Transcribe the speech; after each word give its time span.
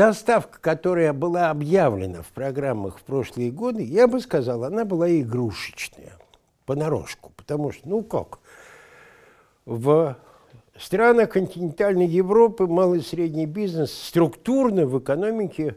та 0.00 0.14
ставка, 0.14 0.58
которая 0.62 1.12
была 1.12 1.50
объявлена 1.50 2.22
в 2.22 2.28
программах 2.28 2.98
в 2.98 3.02
прошлые 3.02 3.50
годы, 3.50 3.84
я 3.84 4.06
бы 4.06 4.20
сказал, 4.20 4.64
она 4.64 4.86
была 4.86 5.10
игрушечная, 5.10 6.14
понарошку. 6.64 7.32
Потому 7.36 7.70
что, 7.70 7.86
ну 7.86 8.02
как, 8.02 8.38
в 9.66 10.16
странах 10.74 11.28
континентальной 11.32 12.06
Европы 12.06 12.66
малый 12.66 13.00
и 13.00 13.02
средний 13.02 13.44
бизнес 13.44 13.92
структурно 13.92 14.86
в 14.86 14.98
экономике 14.98 15.76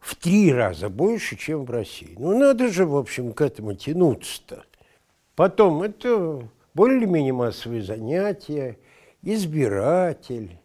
в 0.00 0.16
три 0.16 0.52
раза 0.52 0.90
больше, 0.90 1.38
чем 1.38 1.64
в 1.64 1.70
России. 1.70 2.14
Ну, 2.18 2.38
надо 2.38 2.68
же, 2.68 2.84
в 2.84 2.94
общем, 2.94 3.32
к 3.32 3.40
этому 3.40 3.72
тянуться-то. 3.72 4.64
Потом, 5.34 5.82
это 5.82 6.46
более 6.74 6.98
или 6.98 7.06
менее 7.06 7.32
массовые 7.32 7.82
занятия, 7.82 8.76
избиратель. 9.22 10.58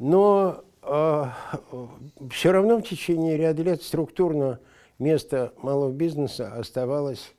Но 0.00 0.64
все 0.82 2.50
равно 2.50 2.78
в 2.78 2.82
течение 2.82 3.36
ряда 3.36 3.62
лет 3.62 3.82
структурно 3.82 4.58
место 4.98 5.52
малого 5.58 5.92
бизнеса 5.92 6.52
оставалось 6.54 7.34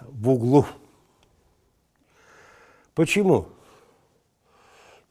в 0.00 0.30
углу. 0.30 0.66
Почему? 2.94 3.46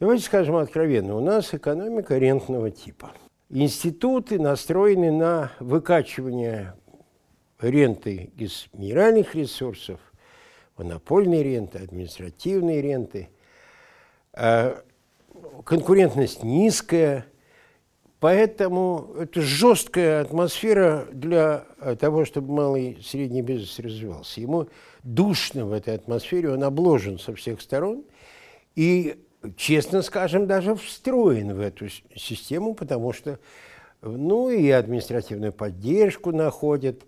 Давайте 0.00 0.24
скажем 0.24 0.56
откровенно, 0.56 1.16
у 1.16 1.20
нас 1.20 1.54
экономика 1.54 2.18
рентного 2.18 2.70
типа. 2.70 3.12
Институты 3.48 4.40
настроены 4.40 5.12
на 5.12 5.52
выкачивание 5.60 6.74
ренты 7.60 8.32
из 8.36 8.66
минеральных 8.72 9.34
ресурсов, 9.34 10.00
монопольной 10.76 11.42
ренты, 11.42 11.78
административной 11.78 12.80
ренты. 12.80 13.28
Конкурентность 15.64 16.42
низкая, 16.42 17.26
поэтому 18.20 19.14
это 19.18 19.40
жесткая 19.40 20.20
атмосфера 20.20 21.06
для 21.12 21.64
того, 21.98 22.24
чтобы 22.24 22.52
малый 22.52 22.92
и 22.92 23.02
средний 23.02 23.42
бизнес 23.42 23.78
развивался. 23.78 24.40
Ему 24.40 24.68
душно 25.02 25.66
в 25.66 25.72
этой 25.72 25.94
атмосфере, 25.94 26.50
он 26.50 26.62
обложен 26.64 27.18
со 27.18 27.34
всех 27.34 27.60
сторон, 27.60 28.04
и, 28.76 29.16
честно 29.56 30.02
скажем, 30.02 30.46
даже 30.46 30.74
встроен 30.76 31.54
в 31.54 31.60
эту 31.60 31.88
систему, 32.16 32.74
потому 32.74 33.12
что 33.12 33.38
ну 34.02 34.50
и 34.50 34.70
административную 34.70 35.52
поддержку 35.52 36.30
находят, 36.30 37.02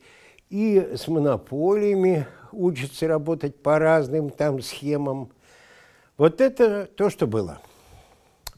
и 0.49 0.93
с 0.95 1.09
монополиями 1.09 2.27
учатся 2.53 3.07
работать 3.07 3.61
по 3.63 3.79
разным 3.79 4.31
там 4.31 4.63
схемам. 4.63 5.31
Вот 6.17 6.41
это 6.41 6.87
то, 6.87 7.11
что 7.11 7.27
было. 7.27 7.61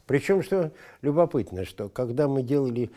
Причем, 0.09 0.41
что 0.41 0.71
любопытно, 1.03 1.65
что 1.65 1.87
когда 1.87 2.27
мы 2.27 2.41
делали 2.41 2.89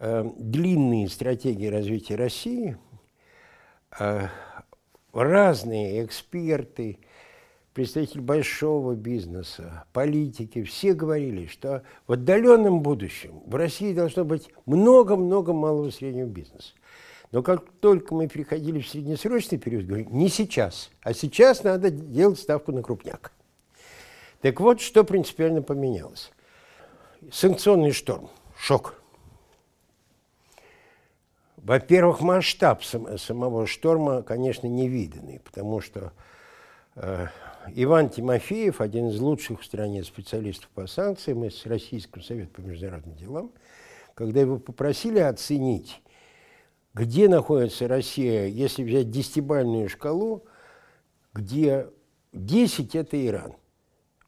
э, 0.00 0.28
длинные 0.36 1.08
стратегии 1.08 1.68
развития 1.68 2.16
России, 2.16 2.76
э, 4.00 4.26
разные 5.12 6.04
эксперты, 6.04 6.98
представители 7.72 8.18
большого 8.18 8.96
бизнеса, 8.96 9.84
политики, 9.92 10.64
все 10.64 10.92
говорили, 10.92 11.46
что 11.46 11.84
в 12.08 12.14
отдаленном 12.14 12.80
будущем 12.80 13.44
в 13.46 13.54
России 13.54 13.94
должно 13.94 14.24
быть 14.24 14.50
много-много 14.66 15.52
малого 15.52 15.86
и 15.86 15.92
среднего 15.92 16.26
бизнеса. 16.26 16.72
Но 17.30 17.44
как 17.44 17.62
только 17.78 18.12
мы 18.12 18.26
переходили 18.26 18.80
в 18.80 18.88
среднесрочный 18.88 19.58
период, 19.58 19.86
говорим, 19.86 20.08
не 20.10 20.28
сейчас, 20.28 20.90
а 21.02 21.14
сейчас 21.14 21.62
надо 21.62 21.92
делать 21.92 22.40
ставку 22.40 22.72
на 22.72 22.82
крупняк. 22.82 23.30
Так 24.40 24.58
вот, 24.58 24.80
что 24.80 25.04
принципиально 25.04 25.62
поменялось. 25.62 26.32
Санкционный 27.30 27.92
шторм, 27.92 28.30
шок. 28.56 28.94
Во-первых, 31.58 32.22
масштаб 32.22 32.82
сам, 32.82 33.18
самого 33.18 33.66
шторма, 33.66 34.22
конечно, 34.22 34.66
невиданный, 34.66 35.38
потому 35.40 35.82
что 35.82 36.14
э, 36.96 37.26
Иван 37.74 38.08
Тимофеев, 38.08 38.80
один 38.80 39.08
из 39.08 39.20
лучших 39.20 39.60
в 39.60 39.64
стране 39.66 40.02
специалистов 40.02 40.70
по 40.70 40.86
санкциям 40.86 41.44
из 41.44 41.66
Российского 41.66 42.22
совета 42.22 42.52
по 42.52 42.62
международным 42.62 43.14
делам, 43.14 43.52
когда 44.14 44.40
его 44.40 44.58
попросили 44.58 45.18
оценить, 45.18 46.00
где 46.94 47.28
находится 47.28 47.86
Россия, 47.86 48.46
если 48.46 48.82
взять 48.82 49.10
десятибальную 49.10 49.90
шкалу, 49.90 50.46
где 51.34 51.86
10– 52.32 52.94
это 52.96 53.26
Иран. 53.26 53.54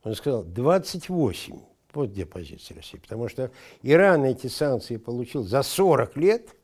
Он 0.04 0.14
сказал, 0.14 0.44
28. 0.44 1.71
Вот 1.94 2.10
где 2.10 2.25
позиция 2.26 2.76
России. 2.76 2.98
Потому 2.98 3.28
что 3.28 3.50
Иран 3.82 4.25
эти 4.25 4.47
санкции 4.47 4.97
получил 4.97 5.42
за 5.42 5.62
40 5.62 6.16
лет– 6.16 6.48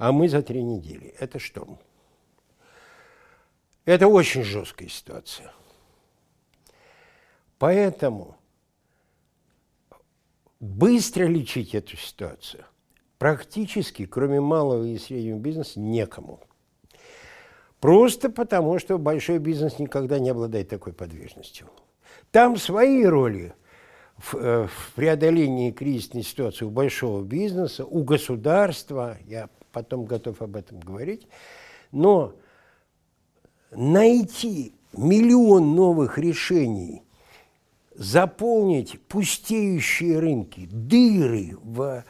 а 0.00 0.12
мы 0.12 0.30
за 0.30 0.40
три 0.40 0.62
недели. 0.62 1.14
Это 1.18 1.38
что? 1.38 1.78
Это 3.84 4.08
очень 4.08 4.42
жесткая 4.42 4.88
ситуация. 4.88 5.52
Поэтому 7.58 8.38
быстро 10.58 11.24
лечить 11.24 11.74
эту 11.74 11.98
ситуацию 11.98 12.64
практически, 13.18 14.06
кроме 14.06 14.40
малого 14.40 14.84
и 14.84 14.96
среднего 14.96 15.38
бизнеса, 15.38 15.78
некому. 15.78 16.40
Просто 17.78 18.30
потому, 18.30 18.78
что 18.78 18.96
большой 18.96 19.38
бизнес 19.38 19.78
никогда 19.78 20.18
не 20.18 20.30
обладает 20.30 20.70
такой 20.70 20.94
подвижностью. 20.94 21.68
Там 22.30 22.56
свои 22.56 23.04
роли 23.04 23.52
в, 24.20 24.34
э, 24.34 24.66
в 24.66 24.92
преодолении 24.94 25.70
кризисной 25.70 26.22
ситуации 26.22 26.64
у 26.64 26.70
большого 26.70 27.22
бизнеса, 27.22 27.84
у 27.84 28.02
государства, 28.02 29.16
я 29.26 29.48
потом 29.72 30.04
готов 30.04 30.42
об 30.42 30.56
этом 30.56 30.80
говорить. 30.80 31.26
Но 31.90 32.34
найти 33.70 34.74
миллион 34.92 35.74
новых 35.74 36.18
решений, 36.18 37.02
заполнить 37.94 39.00
пустеющие 39.02 40.18
рынки, 40.18 40.68
дыры 40.70 41.56
в 41.62 42.04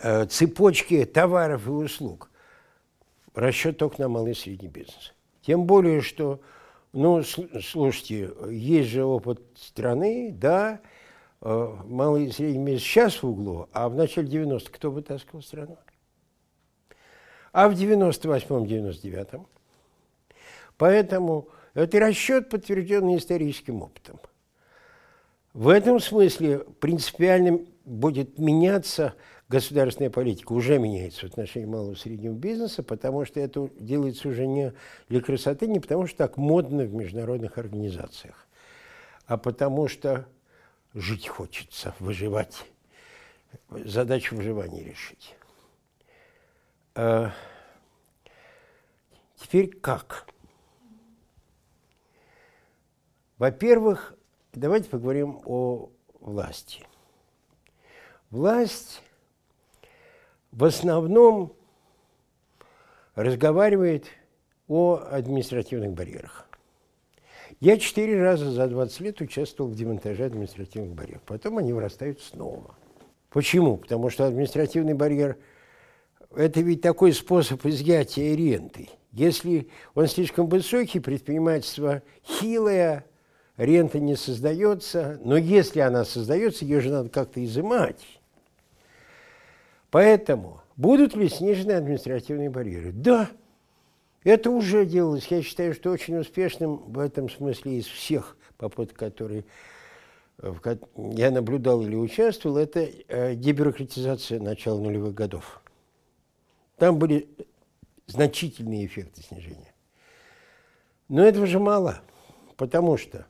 э, 0.00 0.26
цепочке 0.26 1.04
товаров 1.04 1.66
и 1.66 1.70
услуг, 1.70 2.30
расчет 3.34 3.76
только 3.78 4.00
на 4.00 4.08
малый 4.08 4.32
и 4.32 4.34
средний 4.34 4.68
бизнес. 4.68 5.14
Тем 5.42 5.64
более, 5.64 6.00
что, 6.00 6.40
ну, 6.92 7.22
слушайте, 7.22 8.30
есть 8.50 8.90
же 8.90 9.04
опыт 9.04 9.40
страны, 9.56 10.32
да, 10.32 10.80
малый 11.40 12.26
и 12.26 12.30
средний 12.30 12.64
бизнес 12.64 12.82
сейчас 12.82 13.22
в 13.22 13.28
углу, 13.28 13.68
а 13.72 13.88
в 13.88 13.94
начале 13.94 14.28
90-х 14.28 14.70
кто 14.72 14.90
вытаскивал 14.90 15.42
страну? 15.42 15.78
а 17.52 17.68
в 17.68 17.72
98-99. 17.72 19.46
Поэтому 20.76 21.48
это 21.74 22.00
расчет, 22.00 22.48
подтвержденный 22.48 23.16
историческим 23.16 23.82
опытом. 23.82 24.18
В 25.52 25.68
этом 25.68 25.98
смысле 26.00 26.60
принципиально 26.80 27.60
будет 27.84 28.38
меняться 28.38 29.14
государственная 29.48 30.10
политика, 30.10 30.52
уже 30.52 30.78
меняется 30.78 31.26
в 31.26 31.30
отношении 31.30 31.66
малого 31.66 31.92
и 31.92 31.96
среднего 31.96 32.34
бизнеса, 32.34 32.84
потому 32.84 33.24
что 33.24 33.40
это 33.40 33.68
делается 33.80 34.28
уже 34.28 34.46
не 34.46 34.72
для 35.08 35.20
красоты, 35.20 35.66
не 35.66 35.80
потому 35.80 36.06
что 36.06 36.18
так 36.18 36.36
модно 36.36 36.84
в 36.84 36.94
международных 36.94 37.58
организациях, 37.58 38.46
а 39.26 39.36
потому 39.36 39.88
что 39.88 40.26
жить 40.94 41.28
хочется, 41.28 41.94
выживать, 41.98 42.64
задачу 43.68 44.36
выживания 44.36 44.82
решить. 44.82 45.36
А, 46.94 47.32
теперь 49.36 49.70
как? 49.70 50.26
Во-первых, 53.38 54.14
давайте 54.52 54.90
поговорим 54.90 55.40
о 55.46 55.90
власти. 56.20 56.86
Власть 58.30 59.02
в 60.52 60.64
основном 60.64 61.56
разговаривает 63.14 64.06
о 64.68 64.96
административных 64.96 65.92
барьерах. 65.92 66.49
Я 67.60 67.76
четыре 67.76 68.22
раза 68.22 68.50
за 68.50 68.68
20 68.68 69.00
лет 69.00 69.20
участвовал 69.20 69.70
в 69.70 69.74
демонтаже 69.74 70.24
административных 70.24 70.94
барьеров. 70.94 71.22
Потом 71.26 71.58
они 71.58 71.74
вырастают 71.74 72.18
снова. 72.22 72.74
Почему? 73.28 73.76
Потому 73.76 74.08
что 74.08 74.26
административный 74.26 74.94
барьер– 74.94 75.36
это 76.34 76.62
ведь 76.62 76.80
такой 76.80 77.12
способ 77.12 77.64
изъятия 77.66 78.34
ренты. 78.34 78.88
Если 79.12 79.68
он 79.94 80.06
слишком 80.06 80.48
высокий, 80.48 81.00
предпринимательство 81.00 82.02
хилое, 82.24 83.04
рента 83.58 84.00
не 84.00 84.16
создается, 84.16 85.20
но 85.22 85.36
если 85.36 85.80
она 85.80 86.06
создается, 86.06 86.64
ее 86.64 86.80
же 86.80 86.90
надо 86.90 87.10
как-то 87.10 87.44
изымать. 87.44 88.20
Поэтому 89.90 90.62
будут 90.76 91.14
ли 91.14 91.28
снижены 91.28 91.72
административные 91.72 92.48
барьеры? 92.48 92.92
Да, 92.92 93.28
это 94.24 94.50
уже 94.50 94.84
делалось. 94.86 95.26
Я 95.28 95.42
считаю, 95.42 95.74
что 95.74 95.90
очень 95.90 96.16
успешным 96.16 96.76
в 96.76 96.98
этом 96.98 97.30
смысле 97.30 97.78
из 97.78 97.86
всех 97.86 98.36
попыток, 98.56 98.96
которые 98.96 99.44
я 100.96 101.30
наблюдал 101.30 101.82
или 101.82 101.96
участвовал, 101.96 102.56
это 102.56 102.80
э, 102.80 103.34
дебюрократизация 103.34 104.40
начала 104.40 104.80
нулевых 104.80 105.14
годов. 105.14 105.62
Там 106.76 106.98
были 106.98 107.28
значительные 108.06 108.86
эффекты 108.86 109.22
снижения. 109.22 109.74
Но 111.08 111.24
этого 111.24 111.46
же 111.46 111.58
мало, 111.58 112.00
потому 112.56 112.96
что 112.96 113.26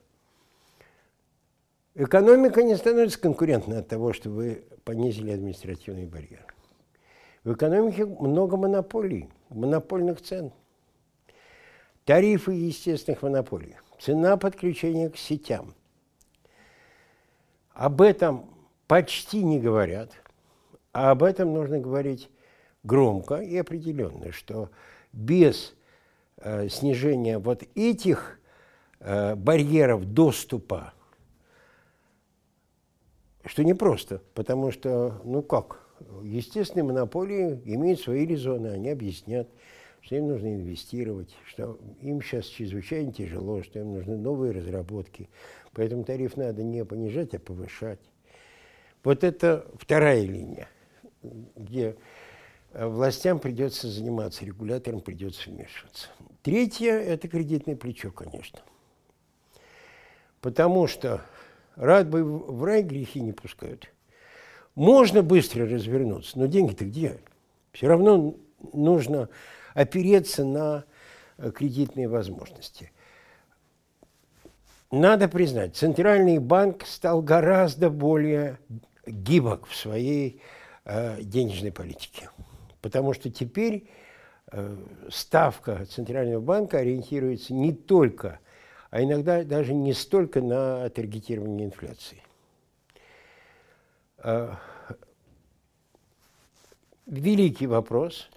экономика 1.95 2.63
не 2.63 2.75
становится 2.75 3.19
конкурентной 3.19 3.79
от 3.79 3.87
того, 3.87 4.13
что 4.13 4.29
вы 4.29 4.63
понизили 4.83 5.31
административный 5.31 6.05
барьер. 6.05 6.45
В 7.43 7.53
экономике 7.53 8.05
много 8.05 8.55
монополий, 8.55 9.29
монопольных 9.49 10.21
цен, 10.21 10.53
тарифы 12.05 12.53
естественных 12.53 13.21
монополий, 13.21 13.75
цена 13.99 14.37
подключения 14.37 15.09
к 15.09 15.17
сетям– 15.17 15.73
об 17.73 18.01
этом 18.01 18.45
почти 18.87 19.43
не 19.43 19.59
говорят, 19.59 20.11
а 20.93 21.11
об 21.11 21.23
этом 21.23 21.53
нужно 21.53 21.79
говорить 21.79 22.29
громко 22.83 23.37
и 23.37 23.57
определенно, 23.57 24.31
что 24.31 24.69
без 25.13 25.73
э, 26.37 26.67
снижения 26.69 27.39
вот 27.39 27.63
этих 27.75 28.39
э, 28.99 29.35
барьеров 29.35 30.05
доступа, 30.05 30.93
что 33.45 33.63
непросто, 33.63 34.21
потому 34.33 34.71
что, 34.71 35.19
ну 35.23 35.41
как, 35.41 35.79
естественные 36.21 36.83
монополии 36.83 37.61
имеют 37.65 38.01
свои 38.01 38.25
резоны, 38.25 38.67
они 38.67 38.89
объяснят, 38.89 39.47
что 40.01 40.15
им 40.15 40.27
нужно 40.27 40.55
инвестировать, 40.55 41.35
что 41.45 41.79
им 42.01 42.21
сейчас 42.21 42.45
чрезвычайно 42.45 43.13
тяжело, 43.13 43.63
что 43.63 43.79
им 43.79 43.93
нужны 43.93 44.17
новые 44.17 44.51
разработки, 44.51 45.29
Поэтому 45.73 46.03
тариф 46.03 46.35
надо 46.37 46.63
не 46.63 46.83
понижать, 46.83 47.33
а 47.33 47.39
повышать. 47.39 47.99
Вот 49.03 49.23
это 49.23 49.65
вторая 49.79 50.21
линия, 50.21 50.67
где 51.55 51.95
э, 52.73 52.85
властям 52.85 53.39
придется 53.39 53.87
заниматься, 53.87 54.45
регуляторам 54.45 55.01
придется 55.01 55.49
вмешиваться. 55.49 56.09
Третье– 56.43 56.91
это 56.93 57.27
кредитное 57.27 57.75
плечо, 57.75 58.11
конечно. 58.11 58.59
Потому 60.41 60.87
что 60.87 61.21
рад 61.75 62.09
бы 62.09 62.23
в 62.23 62.63
рай 62.63 62.83
грехи 62.83 63.21
не 63.21 63.31
пускают. 63.31 63.89
Можно 64.75 65.23
быстро 65.23 65.67
развернуться, 65.67 66.37
но 66.37 66.47
деньги-то 66.47 66.85
где? 66.85 67.19
Все 67.71 67.87
равно 67.87 68.35
нужно 68.73 69.29
опереться 69.73 70.43
на 70.45 70.85
э, 71.37 71.51
кредитные 71.51 72.07
возможности– 72.07 72.91
надо 74.91 75.29
признать, 75.29 75.77
Центральный 75.77 76.37
банк 76.37 76.85
стал 76.85 77.21
гораздо 77.21 77.89
более 77.89 78.59
гибок 79.07 79.65
в 79.65 79.73
своей 79.73 80.41
э, 80.83 81.21
денежной 81.21 81.71
политике. 81.71 82.29
Потому 82.81 83.13
что 83.13 83.31
теперь 83.31 83.87
э, 84.51 84.75
ставка 85.09 85.85
Центрального 85.85 86.41
банка 86.41 86.79
ориентируется 86.79 87.53
не 87.53 87.71
только, 87.71 88.39
а 88.89 89.01
иногда 89.01 89.45
даже 89.45 89.73
не 89.73 89.93
столько 89.93 90.41
на 90.41 90.89
таргетирование 90.89 91.67
инфляции. 91.67 92.21
Э, 94.17 94.55
великий 97.05 97.67
вопрос, 97.67 98.29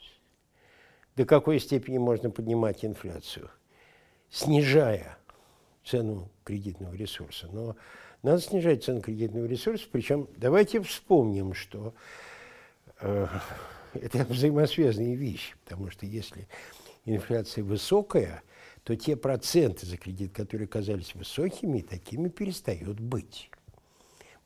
до 1.17 1.25
какой 1.25 1.61
степени 1.61 1.99
можно 1.99 2.31
поднимать 2.31 2.85
инфляцию, 2.85 3.51
снижая 4.31 5.17
цену 5.85 6.29
кредитного 6.45 6.95
ресурса. 6.95 7.49
Но 7.53 7.77
надо 8.23 8.41
снижать 8.41 8.85
цену 8.85 9.01
кредитного 9.01 9.47
ресурса, 9.47 9.87
причем 9.91 10.29
давайте 10.37 10.81
вспомним, 10.81 11.55
что 11.55 11.95
э, 13.01 13.27
это 13.95 14.25
взаимосвязанные 14.25 15.15
вещи, 15.15 15.55
потому 15.65 15.91
что 15.91 16.07
если 16.07 16.49
инфляция 17.05 17.63
высокая, 17.65 18.43
то 18.83 18.97
те 18.97 19.17
проценты 19.17 19.87
за 19.87 19.97
кредит, 19.97 20.33
которые 20.33 20.69
казались 20.69 21.15
высокими, 21.15 21.81
такими 21.81 22.29
перестают 22.29 23.01
быть. 23.01 23.51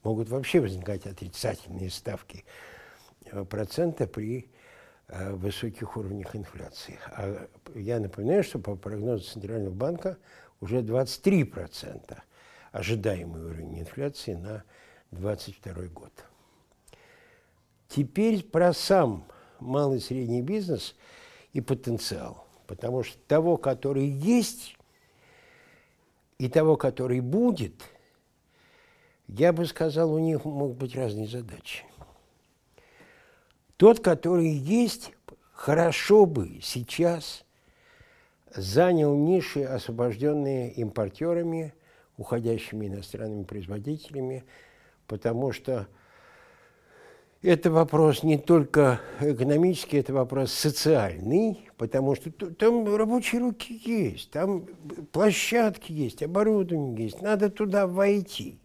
Могут 0.05 0.29
вообще 0.29 0.61
возникать 0.61 1.07
отрицательные 1.07 1.91
ставки 1.91 2.45
э, 3.27 3.45
процента 3.45 4.07
при 4.07 4.49
высоких 5.09 5.97
уровнях 5.97 6.37
инфляции. 6.37 6.99
А 7.13 7.49
я 7.75 7.99
напоминаю, 7.99 8.43
что 8.45 8.59
по 8.59 8.77
прогнозу 8.77 9.25
Центрального 9.25 9.73
банка 9.73 10.19
уже 10.61 10.83
23% 10.83 12.19
ожидаемый 12.73 13.43
уровень 13.43 13.81
инфляции 13.81 14.35
на 14.35 14.65
2022 15.11 15.85
год. 15.89 16.13
Теперь 17.89 18.45
про 18.45 18.75
сам 18.75 19.25
малый 19.61 19.99
и 19.99 20.03
средний 20.03 20.43
бизнес 20.43 20.95
и 21.53 21.61
потенциал. 21.61 22.47
Потому 22.67 23.03
что 23.03 23.17
того, 23.27 23.57
который 23.57 24.07
есть, 24.07 24.77
и 26.39 26.49
того, 26.49 26.77
который 26.77 27.21
будет, 27.21 27.83
я 29.27 29.53
бы 29.53 29.67
сказал, 29.67 30.13
у 30.13 30.19
них 30.19 30.45
могут 30.45 30.77
быть 30.77 30.95
разные 30.95 31.27
задачи. 31.27 31.85
Тот, 33.79 34.01
который 34.01 34.51
есть, 34.51 35.13
хорошо 35.55 36.27
бы 36.27 36.61
сейчас– 36.63 37.45
занял 38.55 39.15
ниши, 39.15 39.63
освобожденные 39.63 40.71
импортерами, 40.73 41.75
уходящими 42.17 42.87
иностранными 42.87 43.45
производителями, 43.45 44.45
потому 45.07 45.53
что 45.53 45.87
это 47.43 47.71
вопрос 47.71 48.25
не 48.25 48.37
только 48.37 49.01
экономический, 49.21 49.99
это 49.99 50.13
вопрос 50.13 50.53
социальный, 50.53 51.71
потому 51.77 52.17
что 52.17 52.31
там 52.31 52.97
рабочие 52.97 53.41
руки 53.41 53.81
есть, 53.85 54.33
там 54.33 54.67
площадки 55.13 55.93
есть, 55.93 56.23
оборудование 56.23 57.05
есть, 57.05 57.23
надо 57.23 57.49
туда 57.49 57.87
войти. 57.87 58.59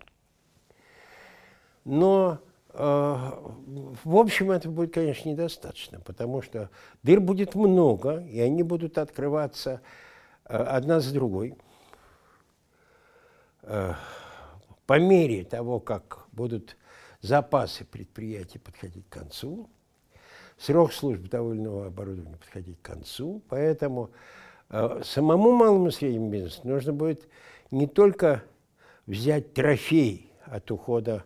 Но 1.86 2.40
в 2.74 4.18
общем, 4.18 4.50
это 4.50 4.68
будет, 4.68 4.94
конечно, 4.94 5.30
недостаточно, 5.30 6.00
потому 6.00 6.42
что 6.42 6.72
дыр 7.04 7.20
будет 7.20 7.54
много, 7.54 8.22
и 8.22 8.40
они 8.40 8.64
будут 8.64 8.98
открываться 8.98 9.82
а, 10.46 10.64
одна 10.78 11.00
за 11.00 11.14
другой. 11.14 11.56
А, 13.62 13.96
по 14.88 15.00
мере 15.00 15.44
того, 15.44 15.80
как 15.80 16.26
будут 16.32 16.76
запасы 17.22 17.86
предприятий 17.86 18.58
подходить 18.58 19.08
к 19.08 19.14
концу, 19.14 19.70
срок 20.58 20.94
службы 20.94 21.30
довольного 21.30 21.88
оборудования 21.88 22.38
подходить 22.38 22.80
к 22.82 22.86
концу, 22.86 23.42
поэтому 23.50 24.10
самому 25.04 25.52
малому 25.52 25.90
и 25.90 25.92
среднему 25.92 26.32
бизнесу 26.32 26.62
нужно 26.64 26.92
будет 26.92 27.28
не 27.70 27.86
только 27.86 28.44
взять 29.06 29.54
трофей 29.54 30.32
от 30.46 30.72
ухода 30.72 31.24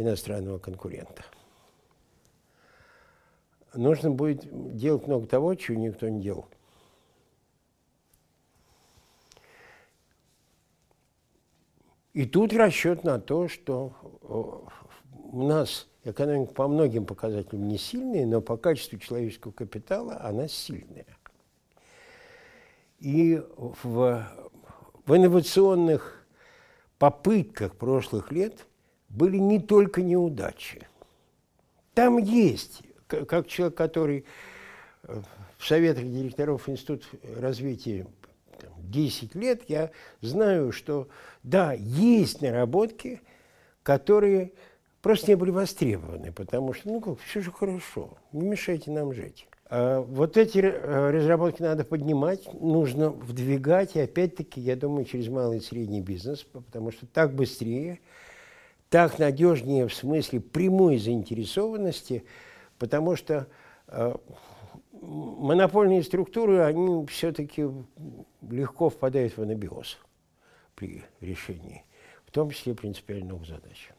иностранного 0.00 0.58
конкурента. 0.58 1.24
Нужно 3.74 4.10
будет 4.10 4.76
делать 4.76 5.06
много 5.06 5.26
того, 5.26 5.54
чего 5.54 5.78
никто 5.78 6.08
не 6.08 6.20
делал. 6.20 6.46
И 12.12 12.26
тут 12.26 12.52
расчет 12.52 13.04
на 13.04 13.20
то, 13.20 13.46
что 13.46 13.94
у 15.12 15.46
нас 15.46 15.86
экономика 16.02 16.52
по 16.52 16.66
многим 16.66 17.06
показателям 17.06 17.68
не 17.68 17.78
сильная, 17.78 18.26
но 18.26 18.40
по 18.40 18.56
качеству 18.56 18.98
человеческого 18.98 19.52
капитала 19.52 20.20
она 20.20 20.48
сильная. 20.48 21.06
И 22.98 23.40
в, 23.56 24.26
в 25.06 25.16
инновационных 25.16 26.26
попытках 26.98 27.76
прошлых 27.76 28.32
лет– 28.32 28.66
были 29.10 29.36
не 29.36 29.58
только 29.58 30.02
неудачи. 30.02 30.86
Там 31.94 32.18
есть, 32.18 32.82
как 33.06 33.48
человек, 33.48 33.76
который 33.76 34.24
э, 35.02 35.20
в 35.58 35.66
советах 35.66 36.04
директоров 36.04 36.68
Института 36.68 37.04
развития 37.36 38.06
10 38.78 39.34
лет, 39.34 39.62
я 39.68 39.90
знаю, 40.20 40.72
что 40.72 41.08
да, 41.42 41.72
есть 41.72 42.40
наработки, 42.40 43.20
которые 43.82 44.52
просто 45.02 45.32
не 45.32 45.34
были 45.34 45.50
востребованы, 45.50 46.32
потому 46.32 46.72
что, 46.72 46.88
ну 46.88 47.00
как, 47.00 47.18
все 47.20 47.40
же 47.40 47.50
хорошо, 47.50 48.16
не 48.32 48.46
мешайте 48.46 48.90
нам 48.90 49.12
жить. 49.12 49.46
А 49.68 50.00
вот 50.00 50.36
эти 50.36 50.58
э, 50.58 51.10
разработки 51.10 51.62
надо 51.62 51.84
поднимать, 51.84 52.52
нужно 52.54 53.10
вдвигать, 53.10 53.96
и 53.96 54.00
опять-таки, 54.00 54.60
я 54.60 54.76
думаю, 54.76 55.04
через 55.04 55.28
малый 55.28 55.58
и 55.58 55.62
средний 55.62 56.00
бизнес, 56.00 56.44
потому 56.44 56.92
что 56.92 57.06
так 57.06 57.34
быстрее– 57.34 57.98
так 58.90 59.18
надежнее 59.18 59.86
в 59.86 59.94
смысле 59.94 60.40
прямой 60.40 60.98
заинтересованности, 60.98 62.24
потому 62.78 63.16
что 63.16 63.46
э, 63.86 64.14
монопольные 65.00 66.02
структуры, 66.02 66.60
они 66.60 67.06
все-таки 67.06 67.66
легко 68.42 68.90
впадают 68.90 69.36
в 69.36 69.42
анабиоз 69.42 69.98
при 70.74 71.04
решении. 71.20 71.84
в 72.26 72.32
том 72.32 72.50
числе 72.50 72.74
принципиально 72.74 73.30
новых 73.30 73.48
задач. 73.48 73.90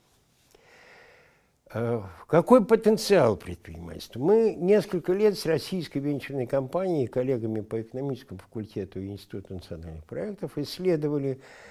Э, 1.74 2.02
какой 2.28 2.66
потенциал 2.66 3.38
предпринимательства? 3.38 4.20
Мы 4.20 4.56
несколько 4.56 5.14
лет 5.14 5.38
с 5.38 5.46
российской 5.46 6.00
венчурной 6.00 6.48
компанией, 6.48 7.08
коллегами 7.08 7.62
по 7.62 7.82
экономическому 7.82 8.40
факультету 8.40 9.00
и 9.00 9.10
Институту 9.10 9.54
национальных 9.54 10.04
проектов 10.06 10.58
исследовали, 10.58 11.40
э, 11.40 11.71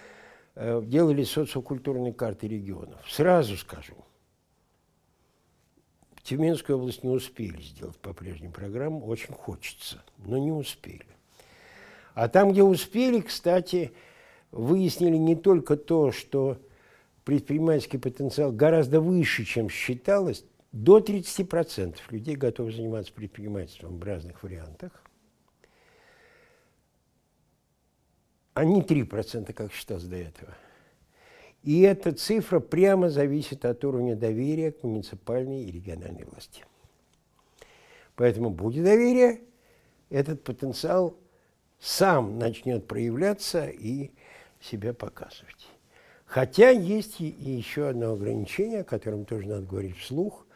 делали 0.56 1.24
социокультурные 1.24 2.12
карты 2.12 2.48
регионов. 2.48 3.00
Сразу 3.08 3.56
скажу, 3.56 3.94
Тюменскую 6.22 6.78
область 6.78 7.02
не 7.02 7.10
успели 7.10 7.60
сделать 7.60 7.96
по 7.98 8.12
прежним 8.12 8.52
программам, 8.52 9.02
очень 9.04 9.32
хочется, 9.32 10.02
но 10.18 10.38
не 10.38 10.52
успели. 10.52 11.06
А 12.14 12.28
там, 12.28 12.52
где 12.52 12.62
успели, 12.62 13.20
кстати, 13.20 13.92
выяснили 14.52 15.16
не 15.16 15.34
только 15.34 15.76
то, 15.76 16.12
что 16.12 16.58
предпринимательский 17.24 17.98
потенциал 17.98 18.52
гораздо 18.52 19.00
выше, 19.00 19.44
чем 19.44 19.68
считалось, 19.70 20.44
до 20.72 20.98
30% 20.98 21.96
людей 22.10 22.36
готовы 22.36 22.72
заниматься 22.72 23.12
предпринимательством 23.12 23.98
в 23.98 24.04
разных 24.04 24.42
вариантах, 24.42 24.92
а 28.54 28.64
не 28.64 28.82
3%, 28.82 29.52
как 29.52 29.72
считалось 29.72 30.04
до 30.04 30.16
этого. 30.16 30.54
И 31.62 31.80
эта 31.82 32.12
цифра 32.12 32.60
прямо 32.60 33.10
зависит 33.10 33.64
от 33.64 33.84
уровня 33.84 34.16
доверия 34.16 34.72
к 34.72 34.82
муниципальной 34.82 35.64
и 35.64 35.70
региональной 35.70 36.24
власти. 36.24 36.64
Поэтому 38.16 38.50
будет 38.50 38.84
доверие, 38.84 39.40
этот 40.08 40.42
потенциал 40.42 41.16
сам 41.78 42.38
начнет 42.38 42.86
проявляться 42.86 43.68
и 43.68 44.10
себя 44.60 44.92
показывать. 44.92 45.68
Хотя 46.26 46.70
есть 46.70 47.20
и 47.20 47.26
еще 47.26 47.88
одно 47.88 48.12
ограничение, 48.12 48.80
о 48.80 48.84
котором 48.84 49.24
тоже 49.24 49.48
надо 49.48 49.66
говорить 49.66 49.96
вслух, 49.96 50.46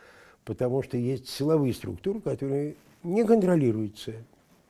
потому 0.44 0.82
что 0.82 0.96
есть 0.96 1.28
силовые 1.28 1.74
структуры, 1.74 2.20
которые 2.20 2.76
не 3.02 3.24
контролируются 3.24 4.12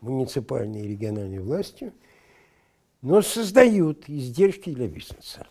муниципальной 0.00 0.82
и 0.82 0.88
региональной 0.88 1.40
властью, 1.40 1.92
но 3.04 3.20
создают 3.20 4.08
издержки 4.08 4.70
для 4.70 4.88
бизнеса, 4.88 5.46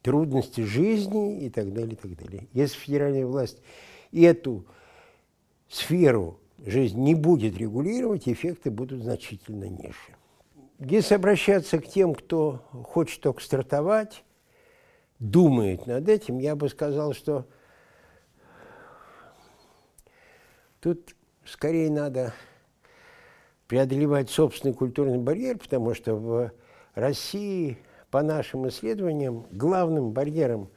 трудности 0.00 0.62
жизни 0.62 1.44
и 1.44 1.50
так 1.50 1.74
далее, 1.74 1.92
и 1.92 1.96
так 1.96 2.16
далее. 2.16 2.48
Если 2.54 2.78
федеральная 2.78 3.26
власть 3.26 3.58
эту 4.10 4.64
сферу 5.68 6.40
жизни 6.64 7.00
не 7.00 7.14
будет 7.14 7.58
регулировать, 7.58 8.26
эффекты 8.28 8.70
будут 8.70 9.02
значительно 9.02 9.64
ниже. 9.64 10.16
Если 10.78 11.14
обращаться 11.14 11.78
к 11.78 11.86
тем, 11.86 12.14
кто 12.14 12.64
хочет 12.86 13.20
только 13.20 13.42
стартовать, 13.42 14.24
думает 15.18 15.86
над 15.86 16.08
этим, 16.08 16.38
я 16.38 16.56
бы 16.56 16.70
сказал, 16.70 17.12
что 17.12 17.46
тут 20.80 21.14
скорее 21.44 21.90
надо 21.90 22.32
преодолевать 23.66 24.30
собственный 24.30 24.74
культурный 24.74 25.18
барьер, 25.18 25.58
потому 25.58 25.94
что 25.94 26.14
в 26.14 26.52
России, 26.94 27.78
по 28.10 28.22
нашим 28.22 28.68
исследованиям, 28.68 29.46
главным 29.50 30.12
барьером, 30.12 30.68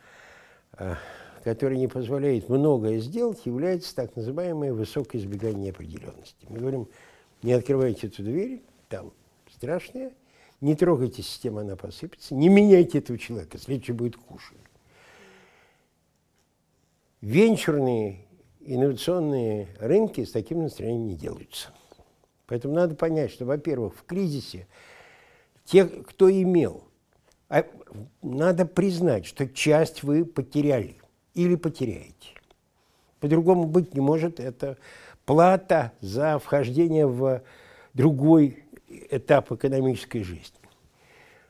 э, 0.77 0.95
который 1.43 1.77
не 1.77 1.87
позволяет 1.87 2.49
многое 2.49 2.99
сделать, 2.99 3.45
является 3.45 3.95
так 3.95 4.15
называемое 4.15 4.73
высокое 4.73 5.21
избегание 5.21 5.67
неопределенности. 5.67 6.45
Мы 6.49 6.59
говорим, 6.59 6.87
не 7.43 7.53
открывайте 7.53 8.07
эту 8.07 8.23
дверь, 8.23 8.61
там 8.89 9.11
страшное– 9.49 10.11
не 10.61 10.75
трогайте 10.75 11.21
систему, 11.21 11.59
она 11.59 11.75
посыпется. 11.75 12.33
Не 12.33 12.49
меняйте 12.49 12.97
этого 12.97 13.19
человека, 13.19 13.57
следующий 13.57 13.91
будет 13.91 14.15
хуже. 14.15 14.53
Венчурные 17.21 18.25
инновационные 18.61 19.67
рынки 19.79 20.23
с 20.25 20.31
таким 20.31 20.63
настроением 20.63 21.07
не 21.07 21.15
делаются. 21.15 21.69
Поэтому 22.47 22.73
надо 22.73 22.95
понять, 22.95 23.31
что, 23.31 23.45
во-первых, 23.45 23.93
в 23.95 24.03
кризисе 24.03 24.67
те, 25.65 25.85
кто 25.85 26.31
имел, 26.31 26.85
а 27.49 27.65
надо 28.21 28.65
признать, 28.65 29.25
что 29.25 29.47
часть 29.47 30.03
вы 30.03 30.25
потеряли 30.25 30.97
или 31.33 31.55
потеряете. 31.55 32.29
По-другому 33.19 33.65
быть 33.65 33.93
не 33.93 34.01
может. 34.01 34.39
Это 34.39 34.77
плата 35.25 35.91
за 35.99 36.39
вхождение 36.39 37.05
в 37.05 37.43
другой 37.93 38.63
этап 38.87 39.51
экономической 39.51 40.23
жизни. 40.23 40.57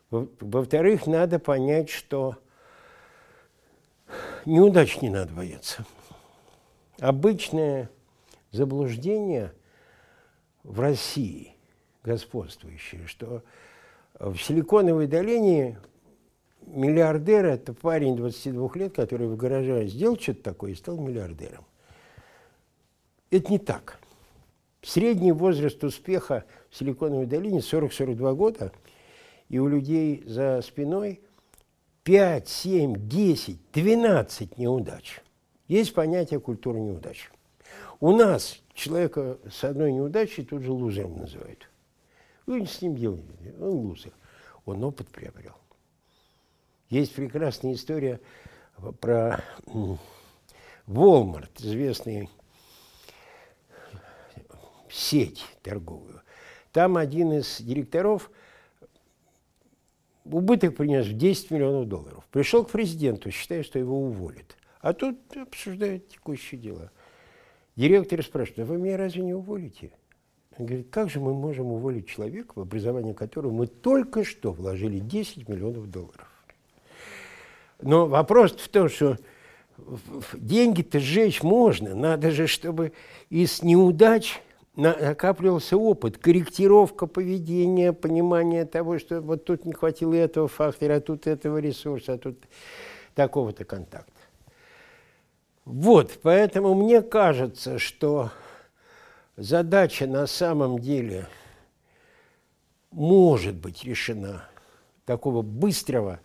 Во-вторых, 0.09 1.05
надо 1.05 1.37
понять, 1.37 1.89
что 1.89 2.37
неудач 4.45 5.01
не 5.01 5.09
надо 5.09 5.33
бояться. 5.33 5.85
Обычное 6.99 7.89
заблуждение 8.51 9.53
в 10.67 10.81
России 10.81 11.55
господствующее, 12.03 13.07
что 13.07 13.41
в 14.19 14.37
Силиконовой 14.37 15.07
долине 15.07 15.79
миллиардер– 16.65 17.45
это 17.45 17.73
парень 17.73 18.17
22 18.17 18.69
лет, 18.75 18.93
который 18.95 19.27
в 19.27 19.37
гараже 19.37 19.87
сделал 19.87 20.19
что-то 20.19 20.43
такое 20.43 20.71
и 20.71 20.75
стал 20.75 20.97
миллиардером. 20.97 21.65
Это 23.31 23.51
не 23.51 23.59
так. 23.59 23.99
Средний 24.81 25.31
возраст 25.31 25.83
успеха 25.83 26.45
в 26.69 26.77
Силиконовой 26.77 27.25
долине 27.25 27.59
40-42 27.59 28.35
года, 28.35 28.71
и 29.49 29.59
у 29.59 29.67
людей 29.67 30.23
за 30.25 30.61
спиной 30.61 31.21
5, 32.03 32.47
7, 32.47 33.07
10, 33.07 33.71
12 33.71 34.57
неудач. 34.57 35.21
Есть 35.67 35.93
понятие 35.93 36.39
культуры 36.39 36.79
неудач. 36.79 37.29
У 37.99 38.11
нас 38.11 38.61
человека 38.77 39.39
с 39.49 39.63
одной 39.63 39.91
неудачей 39.91 40.45
тут 40.45 40.61
же 40.61 40.71
лузером 40.71 41.17
называют. 41.17 41.67
Вы 42.45 42.65
с 42.65 42.81
ним 42.81 42.95
делаете, 42.95 43.53
он 43.59 43.69
лузер. 43.69 44.13
Он 44.65 44.83
опыт 44.83 45.07
приобрел. 45.09 45.55
Есть 46.89 47.13
прекрасная 47.13 47.73
история 47.73 48.21
про 49.01 49.43
Walmart, 50.85 51.49
известный 51.57 52.29
сеть 54.89 55.43
торговую. 55.63 56.21
Там 56.71 56.97
один 56.97 57.33
из 57.33 57.59
директоров 57.59 58.29
убыток 60.23 60.75
принес 60.75 61.07
в 61.07 61.17
10 61.17 61.51
миллионов 61.51 61.87
долларов. 61.87 62.25
Пришел 62.31 62.63
к 62.63 62.71
президенту, 62.71 63.31
считая, 63.31 63.63
что 63.63 63.79
его 63.79 63.99
уволят. 63.99 64.55
А 64.81 64.93
тут 64.93 65.35
обсуждают 65.35 66.07
текущие 66.09 66.59
дела. 66.61 66.91
Директор 67.77 68.23
спрашивает, 68.23 68.67
а 68.67 68.73
вы 68.73 68.79
меня 68.79 68.97
разве 68.97 69.21
не 69.21 69.35
уволите? 69.35 69.91
Он 70.57 70.65
говорит, 70.65 70.87
как 70.89 71.11
же 71.11 71.19
мы 71.19 71.35
можем 71.35 71.67
уволить 71.67 72.07
человека, 72.07 72.53
в 72.55 72.61
образование 72.61 73.13
которого 73.13 73.51
мы 73.51 73.67
только 73.67 74.23
что 74.23 74.51
вложили 74.51 74.97
10 74.97 75.47
миллионов 75.47 75.87
долларов? 75.89 76.27
Но 77.79 78.07
вопрос 78.07 78.53
в 78.53 78.67
том, 78.69 78.89
что 78.89 79.17
деньги-то 80.33 80.99
сжечь 80.99 81.43
можно. 81.43 81.93
Надо 81.93 82.31
же, 82.31 82.47
чтобы 82.47 82.93
из 83.29 83.61
неудач 83.61 84.41
накапливался 84.75 85.77
опыт, 85.77 86.17
корректировка 86.17 87.05
поведения, 87.05 87.93
понимание 87.93 88.65
того, 88.65 88.97
что 88.97 89.21
вот 89.21 89.45
тут 89.45 89.65
не 89.65 89.73
хватило 89.73 90.15
этого 90.15 90.47
фактора, 90.47 90.95
а 90.95 91.01
тут 91.01 91.27
этого 91.27 91.59
ресурса, 91.59 92.13
а 92.13 92.17
тут 92.17 92.39
такого-то 93.13 93.65
контакта. 93.65 94.16
Вот, 95.67 96.19
поэтому 96.23 96.75
мне 96.75 97.01
кажется, 97.01 97.77
что 97.77 98.31
задача 99.35 100.07
на 100.07 100.25
самом 100.25 100.79
деле 100.79 101.27
может 102.89 103.55
быть 103.55 103.83
решена 103.83 104.45
такого 105.03 105.41
быстрого 105.41 106.21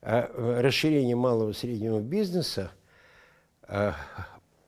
э, 0.00 0.60
расширения 0.62 1.14
малого 1.14 1.50
и 1.50 1.52
среднего 1.52 2.00
бизнеса 2.00 2.70
э, 3.68 3.92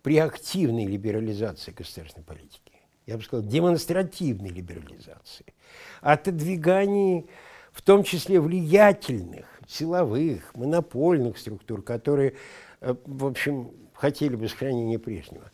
при 0.03 0.19
активной 0.19 0.85
либерализации 0.85 1.73
государственной 1.73 2.25
политики. 2.25 2.75
Я 3.07 3.17
бы 3.17 3.23
сказал, 3.23 3.47
демонстративной 3.47 4.51
либерализации, 4.51 5.55
отодвигании 6.03 7.31
в 7.73 7.81
том 7.81 8.03
числе 8.03 8.43
влиятельных, 8.43 9.47
силовых, 9.67 10.55
монопольных 10.55 11.39
структур, 11.39 11.81
которые, 11.81 12.35
э, 12.83 12.95
в 13.07 13.25
общем, 13.25 13.73
хотели 14.03 14.35
бы 14.35 14.49
сохранения 14.49 14.99
прежнего, 14.99 15.53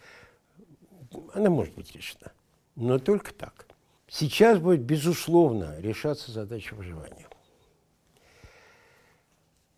она 1.35 1.51
может 1.51 1.75
быть 1.75 1.95
решена. 1.95 2.33
Но 2.77 2.99
только 2.99 3.35
так. 3.35 3.67
Сейчас 4.09 4.59
будет, 4.59 4.81
безусловно, 4.81 5.79
решаться 5.81 6.33
задача 6.33 6.75
выживания. 6.75 7.29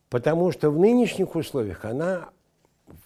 Потому 0.09 0.53
что 0.53 0.71
в 0.71 0.79
нынешних 0.79 1.35
условиях 1.35 1.85
она 1.85 2.31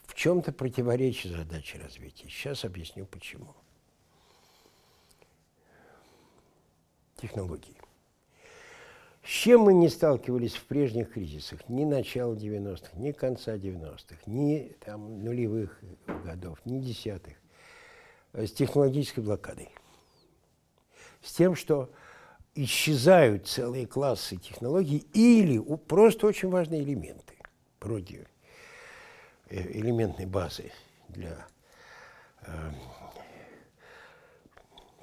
в 0.05 0.13
чем-то 0.13 0.53
противоречит 0.53 1.33
задаче 1.33 1.79
развития. 1.79 2.29
Сейчас 2.29 2.67
объясню 2.67 3.07
почему. 3.07 3.55
технологий. 7.17 7.74
С 9.25 9.29
чем 9.29 9.63
мы 9.63 9.73
не 9.73 9.89
сталкивались 9.89 10.55
в 10.55 10.65
прежних 10.65 11.13
кризисах? 11.13 11.67
Ни 11.71 11.85
начала 11.85 12.35
90-х, 12.35 12.91
ни 12.95 13.11
конца 13.11 13.57
90-х, 13.57 14.19
ни 14.27 14.77
там, 14.85 15.25
нулевых 15.25 15.81
годов, 16.25 16.59
ни 16.67 16.79
десятых. 16.79 17.35
С 18.35 18.53
технологической 18.53 19.25
блокадой. 19.25 19.71
С 21.23 21.33
тем, 21.33 21.55
что 21.55 21.91
исчезают 22.55 23.49
целые 23.49 23.87
классы 23.87 24.37
технологий 24.37 25.07
или 25.15 25.59
просто 25.59 26.27
очень 26.27 26.51
важные 26.51 26.83
элементы, 26.83 27.35
вроде 27.81 28.27
э, 29.49 29.57
элементной 29.79 30.27
базы 30.27 30.71
для 31.09 31.47
э, 32.43 32.71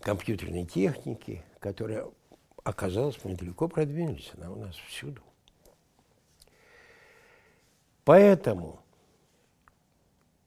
компьютерной 0.01 0.65
техники, 0.65 1.43
которая 1.59 2.05
оказалось, 2.63 3.17
мы 3.23 3.35
далеко 3.35 3.67
продвинулись, 3.67 4.31
она 4.37 4.51
у 4.51 4.55
нас 4.55 4.75
всюду. 4.75 5.21
Поэтому 8.03 8.79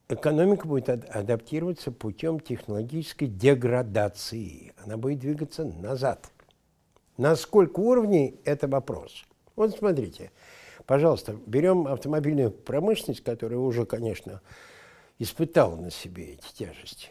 экономика 0.09 0.67
будет 0.67 0.89
адаптироваться 0.89 1.93
путем 1.93 2.41
технологической 2.41 3.29
деградации. 3.29 4.73
Она 4.85 4.97
будет 4.97 5.21
двигаться 5.21 5.65
назад. 5.65 6.31
На 7.17 7.37
сколько 7.37 7.79
уровней– 7.81 8.41
это 8.45 8.67
вопрос. 8.67 9.25
Вот 9.55 9.77
смотрите, 9.77 10.33
пожалуйста, 10.85 11.37
берем 11.47 11.87
автомобильную 11.87 12.51
промышленность, 12.51 13.23
которая 13.23 13.59
уже, 13.59 13.87
конечно, 13.87 14.41
испытала 15.19 15.77
на 15.77 15.91
себе 15.91 16.35
эти 16.35 16.53
тяжести. 16.53 17.11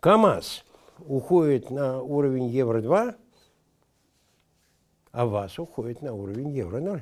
КАМАЗ 0.00 0.64
уходит 1.06 1.70
на 1.70 2.02
уровень 2.02 2.48
Евро-2, 2.48 3.16
а 5.14 5.26
ВАЗ 5.26 5.60
уходит 5.60 6.02
на 6.02 6.12
уровень 6.12 6.50
Евро-0. 6.50 7.00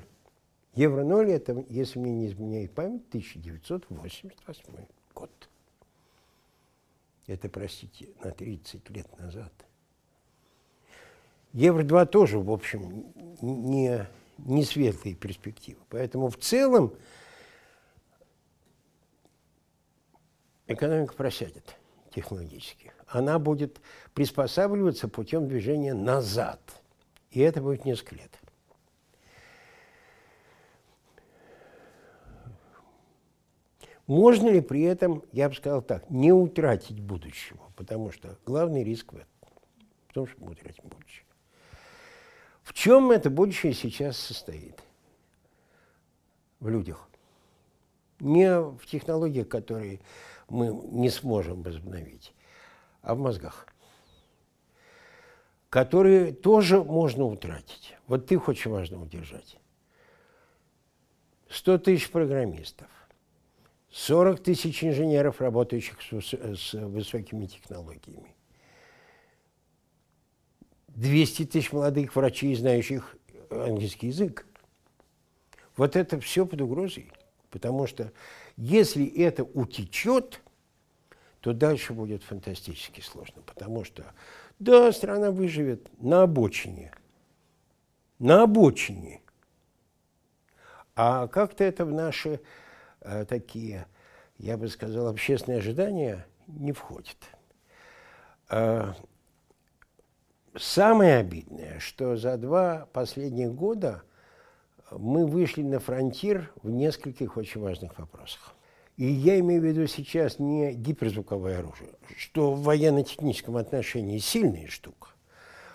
Евро-0– 0.75 1.25
это, 1.31 1.65
если 1.71 1.99
мне 1.99 2.13
не 2.13 2.27
изменяет 2.27 2.75
память, 2.75 3.09
1988 3.09 4.69
год. 5.15 5.31
Это, 7.27 7.49
простите, 7.49 8.11
на 8.23 8.31
30 8.31 8.91
лет 8.91 9.19
назад. 9.19 9.51
Евро-2 11.55 12.05
тоже, 12.07 12.39
в 12.39 12.51
общем, 12.51 13.07
не, 13.41 14.07
не 14.37 14.65
светлые 14.65 15.15
перспективы. 15.15 15.81
Поэтому 15.89 16.29
в 16.29 16.37
целом 16.37 16.93
экономика 20.67 21.15
просядет 21.15 21.77
технологически. 22.15 22.93
Она 23.07 23.39
будет 23.39 23.81
приспосабливаться 24.13 25.09
путем 25.09 25.49
движения 25.49 25.95
назад– 25.95 26.61
и 27.33 27.41
это 27.41 27.63
будет 27.63 27.85
несколько 27.85 28.17
лет. 28.17 28.39
Можно 34.07 34.51
ли 34.51 34.61
при 34.61 34.83
этом, 34.83 35.23
я 35.33 35.49
бы 35.49 35.55
сказал 35.55 35.81
так, 35.81 36.11
не 36.11 36.33
утратить 36.33 37.01
будущего? 37.01 37.61
Потому 37.77 38.13
что 38.13 38.39
главный 38.45 38.85
риск 38.85 39.13
в 39.13 39.17
этом, 39.17 39.49
в 40.09 40.13
том, 40.13 40.27
что 40.27 40.45
мы 40.45 40.53
утратим 40.53 40.85
будущее. 40.85 41.25
В 42.63 42.75
чем 42.75 43.11
это 43.11 43.31
будущее 43.31 43.73
сейчас 43.73 44.19
состоит? 44.19 44.83
В 46.61 46.69
людях. 46.69 47.09
Не 48.21 48.61
в 48.61 48.85
технологиях, 48.87 49.49
которые 49.49 50.01
мы 50.49 50.69
не 50.69 51.09
сможем 51.09 51.63
возобновить, 51.63 52.35
а 53.01 53.15
в 53.15 53.19
мозгах 53.19 53.72
которые 55.73 56.35
тоже 56.35 56.85
можно 56.85 57.25
утратить. 57.25 57.97
Вот 58.07 58.31
их 58.31 58.47
очень 58.47 58.71
важно 58.71 59.01
удержать. 59.01 59.57
100 61.49 61.79
тысяч 61.79 62.11
программистов, 62.11 62.89
40 63.91 64.43
тысяч 64.43 64.85
инженеров, 64.85 65.41
работающих 65.41 65.97
с, 66.03 66.35
с 66.35 66.75
высокими 66.75 67.47
технологиями, 67.47 68.35
200 70.89 71.47
тысяч 71.47 71.73
молодых 71.73 72.15
врачей, 72.17 72.55
знающих 72.55 73.17
английский 73.49 74.09
язык. 74.09 74.47
Вот 75.79 75.97
это 75.97 76.21
все 76.21 76.45
под 76.45 76.61
угрозой. 76.61 77.11
Потому 77.49 77.87
что 77.87 78.13
если 78.59 79.07
это 79.07 79.45
утечет, 79.45 80.43
то 81.43 81.53
дальше 81.53 81.93
будет 81.93 82.23
фантастически 82.23 83.01
сложно. 83.01 83.43
Потому 83.45 83.85
что 83.85 84.05
да, 84.61 84.93
страна 84.93 85.33
выживет 85.33 85.91
на 86.01 86.23
обочине. 86.23 86.93
На 88.21 88.45
обочине. 88.45 89.21
А 90.95 91.27
как-то 91.27 91.65
это 91.65 91.85
в 91.85 91.93
наши 91.93 92.41
э, 93.01 93.25
такие, 93.25 93.87
я 94.39 94.57
бы 94.57 94.69
сказал, 94.69 95.09
общественные 95.09 95.59
ожидания 95.59 96.27
не 96.47 96.71
входит. 96.71 97.17
Э, 98.49 98.93
самое 100.57 101.17
обидное, 101.17 101.81
что 101.81 102.17
за 102.17 102.37
два 102.37 102.87
последних 102.93 103.53
года 103.53 104.03
мы 104.93 105.27
вышли 105.27 105.63
на 105.63 105.81
фронтир 105.81 106.53
в 106.63 106.71
нескольких 106.71 107.37
очень 107.37 107.61
важных 107.61 107.99
вопросах. 107.99 108.55
И 108.97 109.07
я 109.07 109.39
имею 109.41 109.63
в 109.63 109.65
виду 109.65 109.87
сейчас 109.87 110.39
не 110.39 110.75
гиперзвуковое 110.75 111.61
оружие, 111.61 111.91
что 112.17 112.53
в 112.53 112.63
военно-техническом 112.63 113.57
отношении 113.57 114.19
сильная 114.19 114.69
штука, 114.69 115.09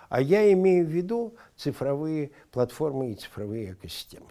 а 0.08 0.20
я 0.20 0.52
имею 0.52 0.86
в 0.86 0.88
виду 0.88 1.34
цифровые 1.56 2.30
платформы 2.52 3.12
и 3.12 3.16
цифровые 3.16 3.72
экосистемы. 3.72 4.30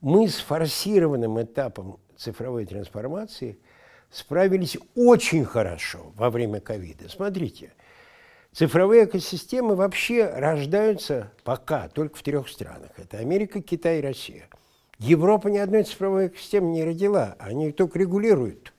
Мы 0.00 0.28
с 0.28 0.36
форсированным 0.36 1.40
этапом 1.42 2.00
цифровой 2.16 2.64
трансформации 2.64 3.58
справились 4.10 4.78
очень 4.94 5.44
хорошо 5.44 6.12
во 6.16 6.30
время 6.30 6.60
ковида. 6.60 7.10
Смотрите, 7.10 7.74
цифровые 8.52 9.04
экосистемы 9.04 9.76
вообще 9.76 10.26
рождаются 10.26 11.30
пока 11.44 11.88
только 11.88 12.16
в 12.16 12.22
трех 12.22 12.48
странах. 12.48 12.92
Это 12.96 13.18
Америка, 13.18 13.60
Китай 13.60 13.98
и 13.98 14.02
Россия– 14.02 14.48
Европа 14.98 15.48
ни 15.48 15.58
одной 15.58 15.82
цифровой 15.82 16.28
экосистемы 16.28 16.72
не 16.72 16.84
родила, 16.84 17.36
они 17.38 17.72
только 17.72 17.98
регулируют. 17.98 18.72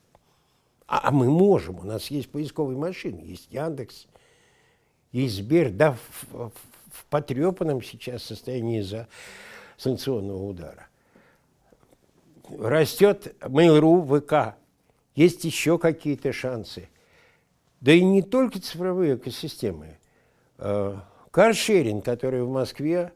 А, 0.88 1.10
а 1.10 1.12
мы 1.12 1.30
можем, 1.30 1.80
у 1.80 1.84
нас 1.84 2.10
есть 2.10 2.30
поисковые 2.30 2.78
машины, 2.78 3.20
есть 3.20 3.48
Яндекс, 3.52 4.08
есть 5.12 5.36
Сбер, 5.36 5.72
да, 5.72 5.92
в, 5.92 6.00
в, 6.32 6.52
в 6.92 7.06
потрепанном 7.10 7.84
сейчас 7.84 8.24
состоянии 8.24 8.80
из-за 8.80 9.08
санкционного 9.78 10.44
удара. 10.44 10.88
Растет 12.50 13.36
Mail.ru, 13.42 14.22
ВК, 14.22 14.58
есть 15.16 15.44
еще 15.44 15.78
какие-то 15.78 16.32
шансы. 16.32 16.90
Да 17.82 17.92
и 17.92 18.02
не 18.04 18.22
только 18.22 18.60
цифровые 18.60 19.16
экосистемы. 19.16 19.98
Э, 20.58 20.98
каршеринг, 21.32 22.04
который 22.06 22.44
в 22.44 22.50
Москве 22.50 23.12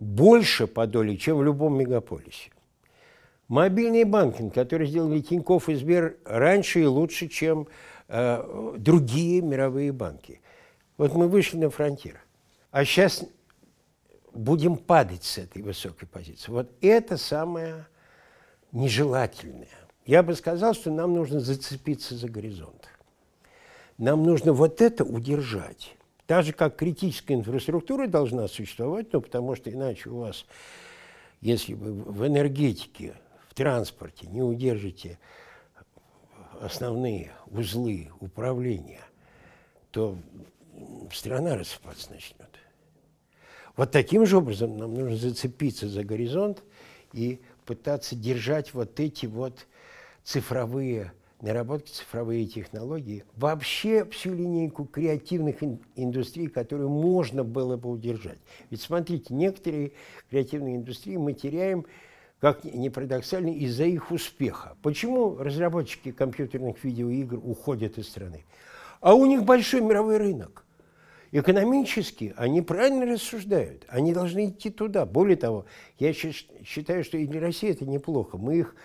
больше 0.00 0.66
по 0.66 0.86
доле, 0.86 1.16
чем 1.16 1.38
в 1.38 1.44
любом 1.44 1.78
мегаполисе. 1.78 2.50
Мобильный 3.48 4.04
банкинг, 4.04 4.54
который 4.54 4.86
сделали 4.86 5.20
Тинькофф 5.20 5.68
и 5.68 5.74
Сбер 5.74 6.16
раньше 6.24 6.80
и 6.80 6.86
лучше, 6.86 7.28
чем 7.28 7.68
э, 8.08 8.74
другие 8.78 9.42
мировые 9.42 9.92
банки. 9.92 10.40
Вот 10.96 11.14
мы 11.14 11.28
вышли 11.28 11.58
на 11.58 11.70
фронтир. 11.70 12.20
А 12.70 12.84
сейчас 12.84 13.24
будем 14.32 14.76
падать 14.76 15.24
с 15.24 15.38
этой 15.38 15.62
высокой 15.62 16.06
позиции. 16.06 16.50
Вот 16.50 16.70
это 16.80 17.16
самое 17.16 17.86
нежелательное. 18.72 19.68
Я 20.06 20.22
бы 20.22 20.34
сказал, 20.34 20.74
что 20.74 20.90
нам 20.90 21.14
нужно 21.14 21.40
зацепиться 21.40 22.16
за 22.16 22.28
горизонт. 22.28 22.88
Нам 23.98 24.24
нужно 24.24 24.52
вот 24.52 24.80
это 24.80 25.04
удержать. 25.04 25.96
Так 26.32 26.46
же, 26.46 26.54
как 26.54 26.76
критическая 26.76 27.34
инфраструктура 27.34 28.06
должна 28.06 28.48
существовать, 28.48 29.12
ну, 29.12 29.20
потому 29.20 29.54
что 29.54 29.70
иначе 29.70 30.08
у 30.08 30.20
вас, 30.20 30.46
если 31.42 31.74
вы 31.74 31.92
в 31.92 32.26
энергетике, 32.26 33.16
в 33.50 33.54
транспорте 33.54 34.28
не 34.28 34.40
удержите 34.40 35.18
основные 36.58 37.32
узлы 37.48 38.08
управления, 38.20 39.02
то 39.90 40.16
страна 41.12 41.54
рассыпаться 41.54 42.10
начнет. 42.10 42.48
Вот 43.76 43.90
таким 43.90 44.24
же 44.24 44.38
образом 44.38 44.78
нам 44.78 44.94
нужно 44.94 45.16
зацепиться 45.16 45.86
за 45.86 46.02
горизонт 46.02 46.62
и 47.12 47.42
пытаться 47.66 48.16
держать 48.16 48.72
вот 48.72 48.98
эти 49.00 49.26
вот 49.26 49.66
цифровые 50.24 51.12
наработки, 51.42 51.90
цифровые 51.90 52.46
технологии, 52.46 53.24
вообще 53.36 54.06
всю 54.06 54.32
линейку 54.32 54.84
креативных 54.86 55.56
индустрий, 55.96 56.46
которую 56.46 56.88
можно 56.88 57.44
было 57.44 57.76
бы 57.76 57.90
удержать. 57.90 58.38
Ведь 58.70 58.80
смотрите, 58.80 59.34
некоторые 59.34 59.92
креативные 60.30 60.76
индустрии 60.76 61.16
мы 61.16 61.34
теряем, 61.34 61.84
как 62.40 62.64
ни 62.64 62.88
парадоксально, 62.88 63.50
из-за 63.50 63.84
их 63.84 64.10
успеха. 64.10 64.76
Почему 64.82 65.36
разработчики 65.36 66.12
компьютерных 66.12 66.82
видеоигр 66.82 67.38
уходят 67.42 67.98
из 67.98 68.08
страны? 68.08 68.44
А 69.00 69.14
у 69.14 69.26
них 69.26 69.42
большой 69.42 69.80
мировой 69.80 70.16
рынок. 70.16 70.64
Экономически 71.32 72.34
они 72.36 72.62
правильно 72.62 73.06
рассуждают, 73.06 73.84
они 73.88 74.12
должны 74.12 74.50
идти 74.50 74.70
туда. 74.70 75.06
Более 75.06 75.36
того, 75.36 75.64
я 75.98 76.12
считаю, 76.12 77.02
что 77.04 77.16
и 77.16 77.26
для 77.26 77.40
России 77.40 77.70
это 77.70 77.86
неплохо. 77.86 78.36
Мы 78.36 78.58
их 78.58 78.76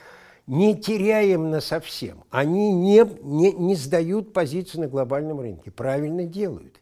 не 0.47 0.79
теряем 0.79 1.51
на 1.51 1.60
совсем. 1.60 2.23
Они 2.31 2.71
не, 2.71 3.05
не, 3.21 3.51
не 3.51 3.75
сдают 3.75 4.33
позицию 4.33 4.81
на 4.81 4.88
глобальном 4.88 5.41
рынке. 5.41 5.71
Правильно 5.71 6.23
делают. 6.23 6.79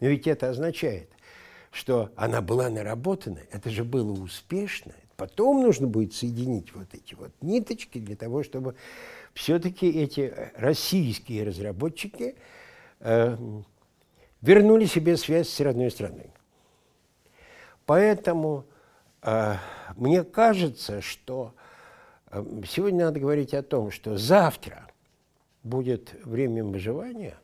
Но 0.00 0.06
ведь 0.06 0.28
это 0.28 0.48
означает, 0.48 1.10
что 1.72 2.10
она 2.14 2.40
была 2.40 2.70
наработана, 2.70 3.40
это 3.50 3.68
же 3.70 3.84
было 3.84 4.12
успешно. 4.12 4.94
Потом 5.16 5.62
нужно 5.62 5.88
будет 5.88 6.14
соединить 6.14 6.72
вот 6.72 6.94
эти 6.94 7.14
вот 7.16 7.32
ниточки 7.40 7.98
для 7.98 8.14
того, 8.14 8.44
чтобы 8.44 8.76
все-таки 9.34 9.88
эти 9.88 10.32
российские 10.54 11.42
разработчики 11.42 12.36
э, 13.00 13.36
вернули 14.40 14.84
себе 14.84 15.16
связь 15.16 15.48
с 15.48 15.60
родной 15.60 15.90
страной. 15.90 16.30
Поэтому 17.84 18.64
э, 19.22 19.56
мне 19.96 20.22
кажется, 20.22 21.00
что 21.00 21.52
сегодня 22.68 23.06
надо 23.06 23.20
говорить 23.20 23.54
о 23.54 23.62
том, 23.62 23.90
что 23.90 24.16
завтра 24.16 24.88
будет 25.62 26.14
время 26.24 26.64
выживания, 26.64 27.38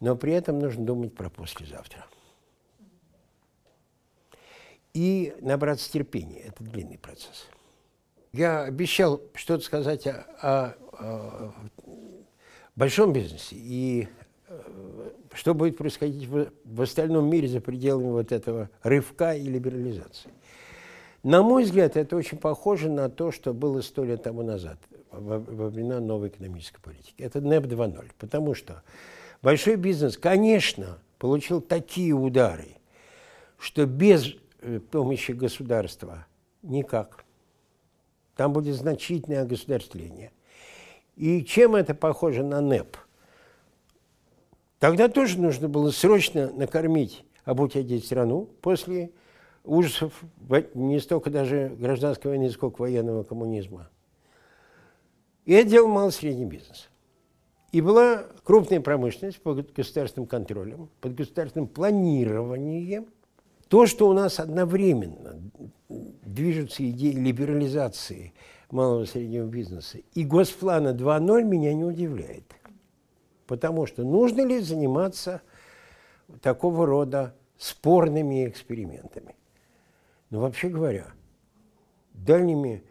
но 0.00 0.16
при 0.16 0.32
этом 0.32 0.58
нужно 0.58 0.84
думать 0.84 1.14
про 1.14 1.30
послезавтра. 1.30 2.04
И 4.94 5.34
набраться 5.40 5.90
терпения. 5.90 6.40
Это 6.40 6.64
длинный 6.64 6.98
процесс. 6.98 7.46
Я 8.32 8.62
обещал 8.64 9.20
что-то 9.34 9.64
сказать 9.64 10.06
о, 10.06 10.26
о, 10.40 10.74
о 10.92 11.54
большом 12.74 13.12
бизнесе 13.12 13.56
и 13.56 14.08
что 15.34 15.54
будет 15.54 15.76
происходить 15.76 16.26
в, 16.28 16.50
в 16.64 16.82
остальном 16.82 17.28
мире 17.28 17.48
за 17.48 17.60
пределами 17.60 18.10
вот 18.10 18.32
этого 18.32 18.70
рывка 18.82 19.34
и 19.34 19.44
либерализации. 19.44 20.30
На 21.22 21.42
мой 21.42 21.64
взгляд, 21.64 21.96
это 21.96 22.16
очень 22.16 22.38
похоже 22.38 22.88
на 22.88 23.08
то, 23.08 23.32
что 23.32 23.52
было 23.52 23.80
сто 23.80 24.04
лет 24.04 24.22
тому 24.22 24.42
назад, 24.42 24.78
во, 25.10 25.38
во 25.38 25.68
времена 25.68 26.00
новой 26.00 26.28
экономической 26.28 26.80
политики. 26.80 27.14
Это 27.18 27.40
НЭП 27.40 27.64
2.0, 27.64 28.10
потому 28.18 28.54
что 28.54 28.82
большой 29.42 29.76
бизнес, 29.76 30.16
конечно, 30.16 30.98
получил 31.18 31.60
такие 31.60 32.12
удары, 32.12 32.76
что 33.58 33.86
без 33.86 34.34
э, 34.60 34.78
помощи 34.78 35.32
государства 35.32 36.26
никак. 36.62 37.24
Там 38.36 38.52
будет 38.52 38.76
значительное 38.76 39.42
огосударствление. 39.42 40.30
И 41.16 41.42
чем 41.42 41.74
это 41.74 41.94
похоже 41.94 42.44
на 42.44 42.60
НЭП– 42.60 42.96
Тогда 44.78 45.08
тоже 45.08 45.40
нужно 45.40 45.68
было 45.68 45.90
срочно 45.90 46.50
накормить, 46.52 47.24
обуть 47.44 47.76
одеть 47.76 48.04
страну 48.04 48.48
после 48.60 49.10
ужасов 49.66 50.24
не 50.74 51.00
столько 51.00 51.30
даже 51.30 51.74
гражданской 51.78 52.30
войны, 52.30 52.50
сколько 52.50 52.80
военного 52.80 53.22
коммунизма. 53.24 53.90
И 55.44 55.52
это 55.52 55.70
делал 55.70 55.88
малый 55.88 56.12
средний 56.12 56.46
бизнес. 56.46 56.88
И 57.72 57.80
была 57.80 58.24
крупная 58.44 58.80
промышленность 58.80 59.40
под 59.40 59.72
государственным 59.72 60.26
контролем, 60.26 60.88
под 61.00 61.14
государственным 61.14 61.68
планированием. 61.68 63.06
То, 63.68 63.86
что 63.86 64.08
у 64.08 64.12
нас 64.12 64.38
одновременно 64.38 65.40
движутся 65.88 66.88
идеи 66.88 67.12
либерализации 67.12 68.32
малого 68.70 69.02
и 69.02 69.06
среднего 69.06 69.46
бизнеса 69.46 69.98
и 70.14 70.24
госплана 70.24 70.88
2.0 70.88 71.42
меня 71.44 71.74
не 71.74 71.84
удивляет. 71.84 72.44
Потому 73.46 73.86
что 73.86 74.02
нужно 74.04 74.42
ли 74.42 74.60
заниматься 74.60 75.42
такого 76.42 76.86
рода 76.86 77.34
спорными 77.58 78.48
экспериментами? 78.48 79.34
Но 80.36 80.42
вообще 80.42 80.68
говоря, 80.68 81.06
дальними 82.12 82.84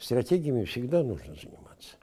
стратегиями 0.00 0.64
всегда 0.64 1.04
нужно 1.04 1.36
заниматься. 1.36 1.94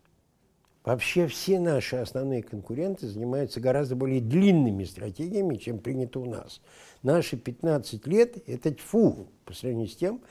Вообще 0.86 1.28
все 1.28 1.60
наши 1.60 1.98
основные 1.98 2.42
конкуренты 2.42 3.08
занимаются 3.08 3.60
гораздо 3.60 3.98
более 3.98 4.22
длинными 4.22 4.86
стратегиями, 4.86 5.58
чем 5.58 5.80
принято 5.80 6.22
у 6.22 6.26
нас. 6.26 6.62
Наши 7.04 7.36
15 7.36 8.08
лет– 8.08 8.42
это 8.48 8.74
тьфу 8.74 9.28
по 9.44 9.54
сравнению 9.54 9.90
с 9.90 9.98
тем, 9.98 10.22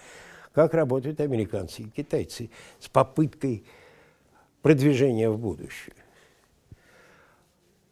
как 0.55 0.73
работают 0.73 1.21
американцы 1.21 1.83
и 1.83 1.91
китайцы 1.91 2.49
с 2.79 2.89
попыткой 2.89 3.67
продвижения 4.63 5.29
в 5.29 5.37
будущее. 5.37 5.95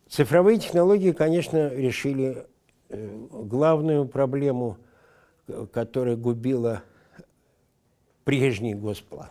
Цифровые 0.09 0.59
технологии, 0.59 1.12
конечно, 1.12 1.68
решили 1.68 2.47
э, 2.88 3.27
главную 3.31 4.09
проблему, 4.09 4.79
которая 5.73 6.17
губила 6.17 6.83
прежний 8.25 8.75
госплан. 8.75 9.31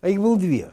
А 0.00 0.08
их 0.08 0.20
было 0.20 0.36
две. 0.36 0.72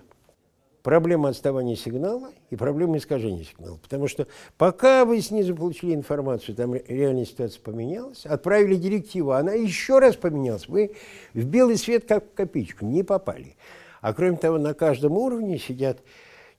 Проблема 0.82 1.30
отставания 1.30 1.76
сигнала 1.76 2.30
и 2.50 2.56
проблема 2.56 2.98
искажения 2.98 3.44
сигнала. 3.44 3.78
Потому 3.78 4.08
что 4.08 4.28
пока 4.58 5.06
вы 5.06 5.22
снизу 5.22 5.56
получили 5.56 5.94
информацию, 5.94 6.56
там 6.56 6.74
реальная 6.74 7.26
ситуация 7.26 7.62
поменялась, 7.62 8.26
отправили 8.26 8.76
директиву, 8.76 9.32
она 9.32 9.54
еще 9.54 10.00
раз 10.00 10.16
поменялась, 10.16 10.68
вы 10.68 10.96
в 11.34 11.46
белый 11.46 11.78
свет 11.78 12.06
как 12.08 12.26
в 12.26 12.34
копеечку 12.34 12.86
не 12.86 13.04
попали. 13.04 13.56
А 14.02 14.14
кроме 14.14 14.38
того, 14.38 14.58
на 14.58 14.74
каждом 14.74 15.14
уровне 15.14 15.58
сидят 15.58 16.00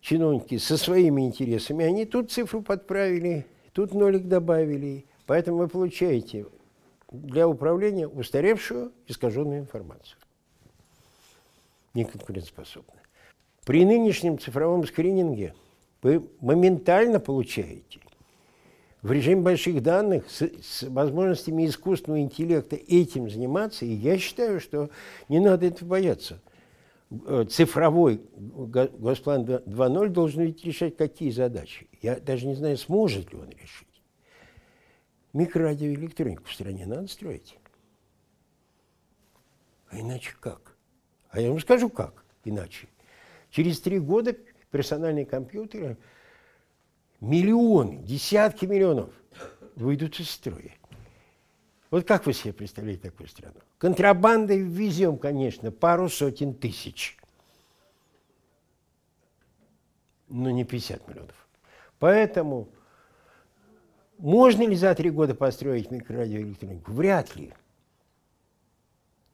чиновники 0.01 0.59
со 0.59 0.77
своими 0.77 1.23
интересами, 1.23 1.85
они 1.85 2.05
тут 2.05 2.31
цифру 2.31 2.63
подправили, 2.63 3.47
тут 3.73 3.95
нолик 3.95 4.29
добавили. 4.29 5.07
Поэтому 5.27 5.59
вы 5.59 5.69
получаете 5.69 6.47
для 7.11 7.49
управления 7.49 8.07
устаревшую, 8.07 8.93
искаженную 9.07 9.61
информацию. 9.61 10.19
Неконкурентоспособную. 11.95 13.01
При 13.65 13.85
нынешнем 13.85 14.39
цифровом 14.39 14.87
скрининге 14.87 15.55
вы 16.03 16.25
моментально 16.41 17.21
получаете 17.21 18.01
в 19.03 19.13
режиме 19.13 19.43
больших 19.43 19.83
данных 19.83 20.31
с, 20.31 20.43
с 20.63 20.83
возможностями 20.89 21.67
искусственного 21.67 22.21
интеллекта 22.21 22.77
этим 22.77 23.31
заниматься, 23.31 23.85
и 23.85 23.93
я 23.93 24.19
считаю, 24.19 24.61
что 24.61 24.91
не 25.29 25.41
надо 25.41 25.67
этого 25.67 25.89
бояться. 25.89 26.41
Э, 27.27 27.45
цифровой 27.49 28.21
Госплан 28.37 29.45
2.0 29.45 30.09
должен 30.09 30.43
ведь 30.43 30.65
решать 30.65 30.97
какие 30.97 31.31
задачи. 31.31 31.89
Я 32.03 32.21
даже 32.21 32.47
не 32.47 32.55
знаю, 32.55 32.77
сможет 32.77 33.33
ли 33.33 33.39
он 33.39 33.51
решить. 33.51 33.90
Микрорадиоэлектронику 35.33 36.45
в 36.45 36.53
стране 36.53 36.87
надо 36.87 37.07
строить. 37.07 37.57
А 39.91 39.99
иначе 39.99 40.33
как? 40.41 40.77
А 41.31 41.41
я 41.41 41.51
вам 41.51 41.61
скажу 41.61 41.89
как 41.89 42.25
иначе. 42.45 42.89
Через 43.51 43.81
три 43.81 43.99
года 43.99 44.37
персональные 44.71 45.27
компьютеры, 45.27 45.97
миллионы, 47.21 47.99
десятки 47.99 48.67
миллионов 48.67 49.11
выйдут 49.77 50.19
из 50.21 50.31
строя. 50.31 50.75
Вот 51.91 52.07
как 52.07 52.27
вы 52.27 52.33
себе 52.33 52.53
представляете 52.53 53.11
такую 53.11 53.29
страну? 53.29 53.57
Контрабандой 53.79 54.61
ввезем, 54.61 55.19
конечно, 55.19 55.73
пару 55.73 56.09
сотен 56.09 56.55
тысяч. 56.55 57.17
Но 60.29 60.51
не 60.51 60.65
50 60.65 61.09
миллионов. 61.09 61.49
Поэтому 61.99 62.69
можно 64.21 64.63
ли 64.67 64.77
за 64.77 64.95
три 64.95 65.11
года 65.11 65.35
построить 65.35 65.91
микрорадиоэлектронику? 65.91 66.93
Вряд 66.93 67.35
ли. 67.37 67.53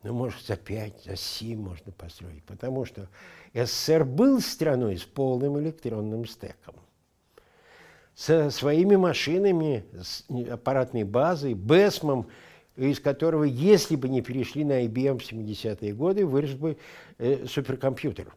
Но, 0.03 0.13
может, 0.13 0.45
за 0.47 0.57
пять, 0.57 1.05
за 1.05 1.17
семь 1.17 1.61
можно 1.61 1.93
построить. 1.93 2.45
Потому 2.45 2.85
что 2.85 3.09
СССР 3.55 4.05
был 4.05 4.41
страной 4.41 4.99
с 4.99 5.05
полным 5.05 5.59
электронным 5.59 6.27
стеком. 6.27 6.77
Со 8.15 8.51
своими 8.51 8.97
машинами, 8.97 9.85
с 9.93 10.25
аппаратной 10.51 11.05
базой, 11.05 11.55
БЭСМом– 11.55 12.29
из 12.77 13.01
которого, 13.01 13.45
если 13.45 13.97
бы 13.97 14.09
не 14.09 14.21
перешли 14.21 14.65
на 14.65 14.85
IBM 14.85 15.19
в 15.19 15.33
70-е 15.33 15.95
годы, 15.95 16.27
вырос 16.27 16.53
бы 16.53 16.77
э, 17.19 17.47
суперкомпьютер. 17.47 18.33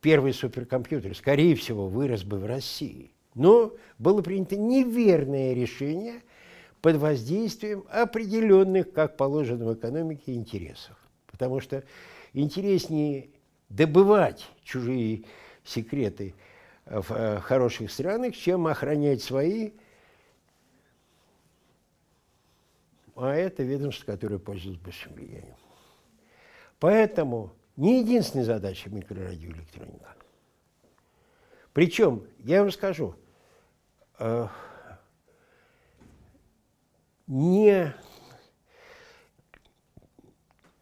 Первый 0.00 0.32
суперкомпьютер, 0.32 1.16
скорее 1.16 1.56
всего, 1.56 1.88
вырос 1.88 2.22
бы 2.22 2.38
в 2.38 2.46
России. 2.46 3.10
Но 3.36 3.72
было 4.00 4.20
принято 4.20 4.56
неверное 4.56 5.54
решение 5.54 6.22
под 6.82 6.96
воздействием 6.96 7.84
определенных, 7.88 8.92
как 8.92 9.16
положено 9.16 9.66
в 9.66 9.74
экономике, 9.74 10.34
интересов. 10.34 10.96
Потому 11.28 11.60
что 11.60 11.84
интереснее 12.32 13.28
добывать 13.68 14.44
чужие 14.64 15.22
секреты 15.64 16.34
в 16.84 17.12
э, 17.12 17.38
хороших 17.38 17.92
странах, 17.92 18.34
чем 18.34 18.66
охранять 18.66 19.22
свои– 19.22 19.70
а 23.16 23.34
это 23.34 23.62
ведомство, 23.62 24.04
которое 24.04 24.38
пользуется 24.38 24.82
большим 24.82 25.14
влиянием. 25.14 25.56
Поэтому 26.78 27.52
не 27.76 28.00
единственная 28.00 28.44
задача 28.44 28.90
микрорадиоэлектроника. 28.90 30.14
Причем, 31.72 32.26
я 32.40 32.62
вам 32.62 32.70
скажу, 32.70 33.14
не 37.26 37.94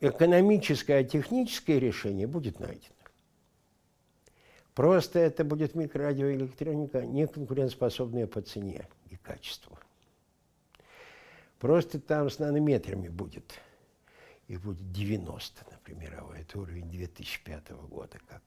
экономическое, 0.01 0.99
а 0.99 1.05
техническое 1.05 1.79
решение 1.79 2.27
будет 2.27 2.61
найдено. 2.61 2.95
Просто 4.75 5.21
это 5.21 5.45
будет 5.45 5.75
микрорадиоэлектроника, 5.75 7.07
не 7.07 7.27
конкурентоспособная 7.27 8.27
по 8.27 8.43
цене 8.43 8.87
и 9.09 9.17
качеству. 9.17 9.79
Просто 11.61 12.01
там 12.01 12.29
с 12.29 12.39
нанометрами 12.39 13.09
будет. 13.09 13.61
Их 14.49 14.61
будет 14.61 14.93
90, 14.93 15.65
например, 15.71 16.21
а 16.21 16.37
это 16.37 16.59
уровень 16.59 16.91
2005 16.91 17.71
года, 17.89 18.19
как, 18.29 18.43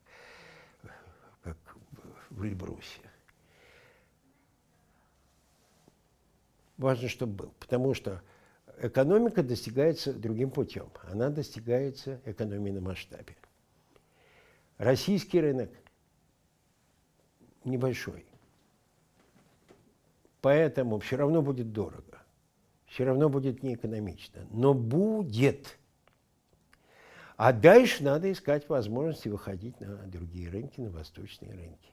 как 1.42 1.58
в 2.30 2.44
Эльбрусе. 2.44 3.02
Важно, 6.78 7.10
чтобы 7.10 7.34
был, 7.34 7.54
потому 7.60 7.94
что 7.94 8.22
экономика 8.80 9.42
достигается 9.42 10.14
другим 10.14 10.52
путем. 10.52 10.90
Она 11.04 11.30
достигается 11.30 12.22
экономией 12.26 12.76
на 12.76 12.82
масштабе. 12.82 13.36
Российский 14.78 15.42
рынок 15.42 15.72
небольшой. 17.64 18.26
Поэтому 20.42 21.00
все 21.00 21.18
равно 21.18 21.42
будет 21.42 21.74
дорого. 21.74 22.22
Все 22.86 23.06
равно 23.06 23.28
будет 23.28 23.64
неэкономично. 23.64 24.46
Но 24.52 24.74
будет. 24.74 25.78
А 27.36 27.52
дальше 27.52 28.04
надо 28.04 28.32
искать 28.32 28.70
возможности 28.70 29.28
выходить 29.28 29.80
на 29.80 29.98
другие 30.08 30.50
рынки, 30.50 30.80
на 30.80 30.90
восточные 30.90 31.54
рынки. 31.54 31.92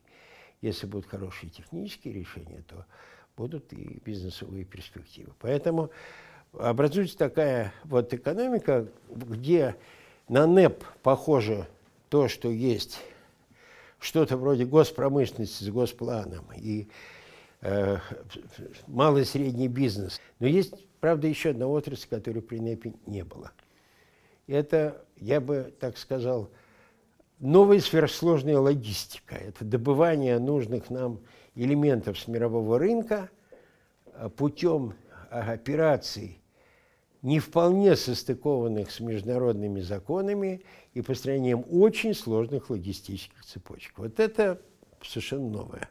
Если 0.60 0.86
будут 0.86 1.06
хорошие 1.06 1.50
технические 1.50 2.14
решения, 2.14 2.62
то 2.68 2.86
будут 3.36 3.72
и 3.72 4.00
бизнесовые 4.04 4.64
перспективы. 4.64 5.32
Поэтому 5.40 5.90
образуется 6.52 7.18
такая 7.18 7.72
вот 7.84 8.12
экономика, 8.14 8.88
где 9.08 9.76
на 10.28 10.46
НЭП 10.46 10.84
похоже 11.02 11.66
то, 12.08 12.28
что 12.28 12.50
есть 12.50 13.00
что-то 13.98 14.36
вроде 14.36 14.66
госпромышленности 14.66 15.64
с 15.64 15.68
госпланом 15.70 16.44
и 16.54 16.88
э, 17.62 17.96
малый 18.86 19.22
и 19.22 19.26
средний 19.26 19.68
бизнес. 19.68 20.20
Но 20.38 20.46
есть, 20.46 20.74
правда, 21.00 21.26
еще 21.26 21.50
одна 21.50 21.66
отрасль, 21.66 22.06
которой 22.08 22.40
при 22.40 22.58
НЭПе 22.60 22.92
не 23.06 23.24
было. 23.24 23.52
Это, 24.46 25.02
я 25.16 25.40
бы 25.40 25.72
так 25.80 25.96
сказал, 25.96 26.50
новая 27.40 27.80
сверхсложная 27.80 28.58
логистика. 28.58 29.34
Это 29.34 29.64
добывание 29.64 30.38
нужных 30.38 30.90
нам 30.90 31.20
элементов 31.54 32.18
с 32.18 32.28
мирового 32.28 32.78
рынка 32.78 33.30
э, 34.06 34.28
путем 34.28 34.94
операций 35.30 36.40
не 37.22 37.38
вполне 37.40 37.96
состыкованных 37.96 38.90
с 38.90 39.00
международными 39.00 39.80
законами 39.80 40.62
и 40.92 41.00
построением 41.00 41.64
очень 41.70 42.14
сложных 42.14 42.68
логистических 42.68 43.42
цепочек. 43.44 43.94
Вот 43.96 44.20
это 44.20 44.60
совершенно 45.02 45.48
новое. 45.48 45.88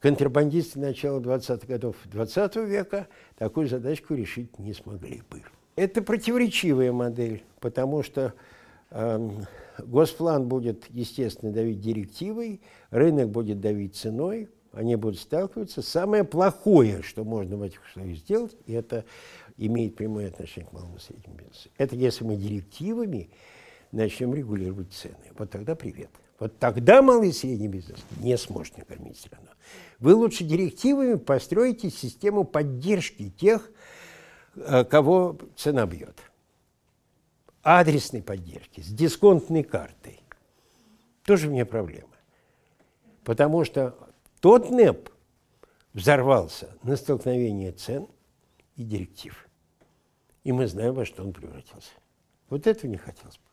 Контрабандисты 0.00 0.78
начала 0.78 1.18
20-х 1.18 1.66
годов 1.66 1.96
20 2.04 2.56
века 2.56 3.08
такую 3.38 3.68
задачку 3.68 4.12
решить 4.12 4.58
не 4.58 4.74
смогли 4.74 5.22
бы. 5.30 5.42
Это 5.76 6.02
противоречивая 6.02 6.92
модель, 6.92 7.42
потому 7.58 8.02
что 8.02 8.34
э, 8.90 9.30
госплан 9.78 10.46
будет, 10.46 10.84
естественно, 10.90 11.52
давить 11.52 11.80
директивой, 11.80 12.60
рынок 12.90 13.30
будет 13.30 13.60
давить 13.60 13.96
ценой, 13.96 14.50
они 14.74 14.96
будут 14.96 15.18
сталкиваться. 15.18 15.82
Самое 15.82 16.24
плохое, 16.24 17.02
что 17.02 17.24
можно 17.24 17.56
в 17.56 17.62
этих 17.62 17.84
условиях 17.84 18.18
сделать, 18.18 18.56
это 18.66 19.04
имеет 19.56 19.96
прямое 19.96 20.28
отношение 20.28 20.68
к 20.68 20.72
малому 20.72 20.96
и 20.96 21.00
среднему 21.00 21.36
бизнесу. 21.36 21.68
Это 21.78 21.96
если 21.96 22.24
мы 22.24 22.36
директивами 22.36 23.30
начнем 23.92 24.34
регулировать 24.34 24.92
цены. 24.92 25.14
Вот 25.38 25.50
тогда 25.50 25.74
привет. 25.74 26.10
Вот 26.40 26.58
тогда 26.58 27.00
малый 27.00 27.28
и 27.28 27.32
средний 27.32 27.68
бизнес 27.68 28.00
не 28.18 28.36
сможет 28.36 28.76
накормить 28.76 29.18
страну. 29.18 29.48
Вы 30.00 30.14
лучше 30.14 30.44
директивами 30.44 31.14
построите 31.14 31.90
систему 31.90 32.44
поддержки 32.44 33.30
тех, 33.30 33.70
э, 34.56 34.84
кого 34.84 35.38
цена 35.56 35.86
бьет. 35.86 36.18
Адресной 37.62 38.22
поддержки, 38.22 38.80
с 38.80 38.88
дисконтной 38.88 39.62
картой. 39.62 40.20
Тоже 41.24 41.48
мне 41.48 41.64
проблема. 41.64 42.10
Потому 43.22 43.64
что 43.64 43.96
тот 44.44 44.68
НЭП 44.68 45.08
взорвался 45.94 46.76
на 46.82 46.96
столкновение 46.96 47.72
цен 47.72 48.06
и 48.76 48.84
директив. 48.84 49.48
И 50.42 50.52
мы 50.52 50.66
знаем, 50.66 50.92
во 50.92 51.06
что 51.06 51.22
он 51.22 51.32
превратился. 51.32 51.92
Вот 52.50 52.66
этого 52.66 52.90
не 52.90 52.98
хотелось 52.98 53.38
бы. 53.38 53.44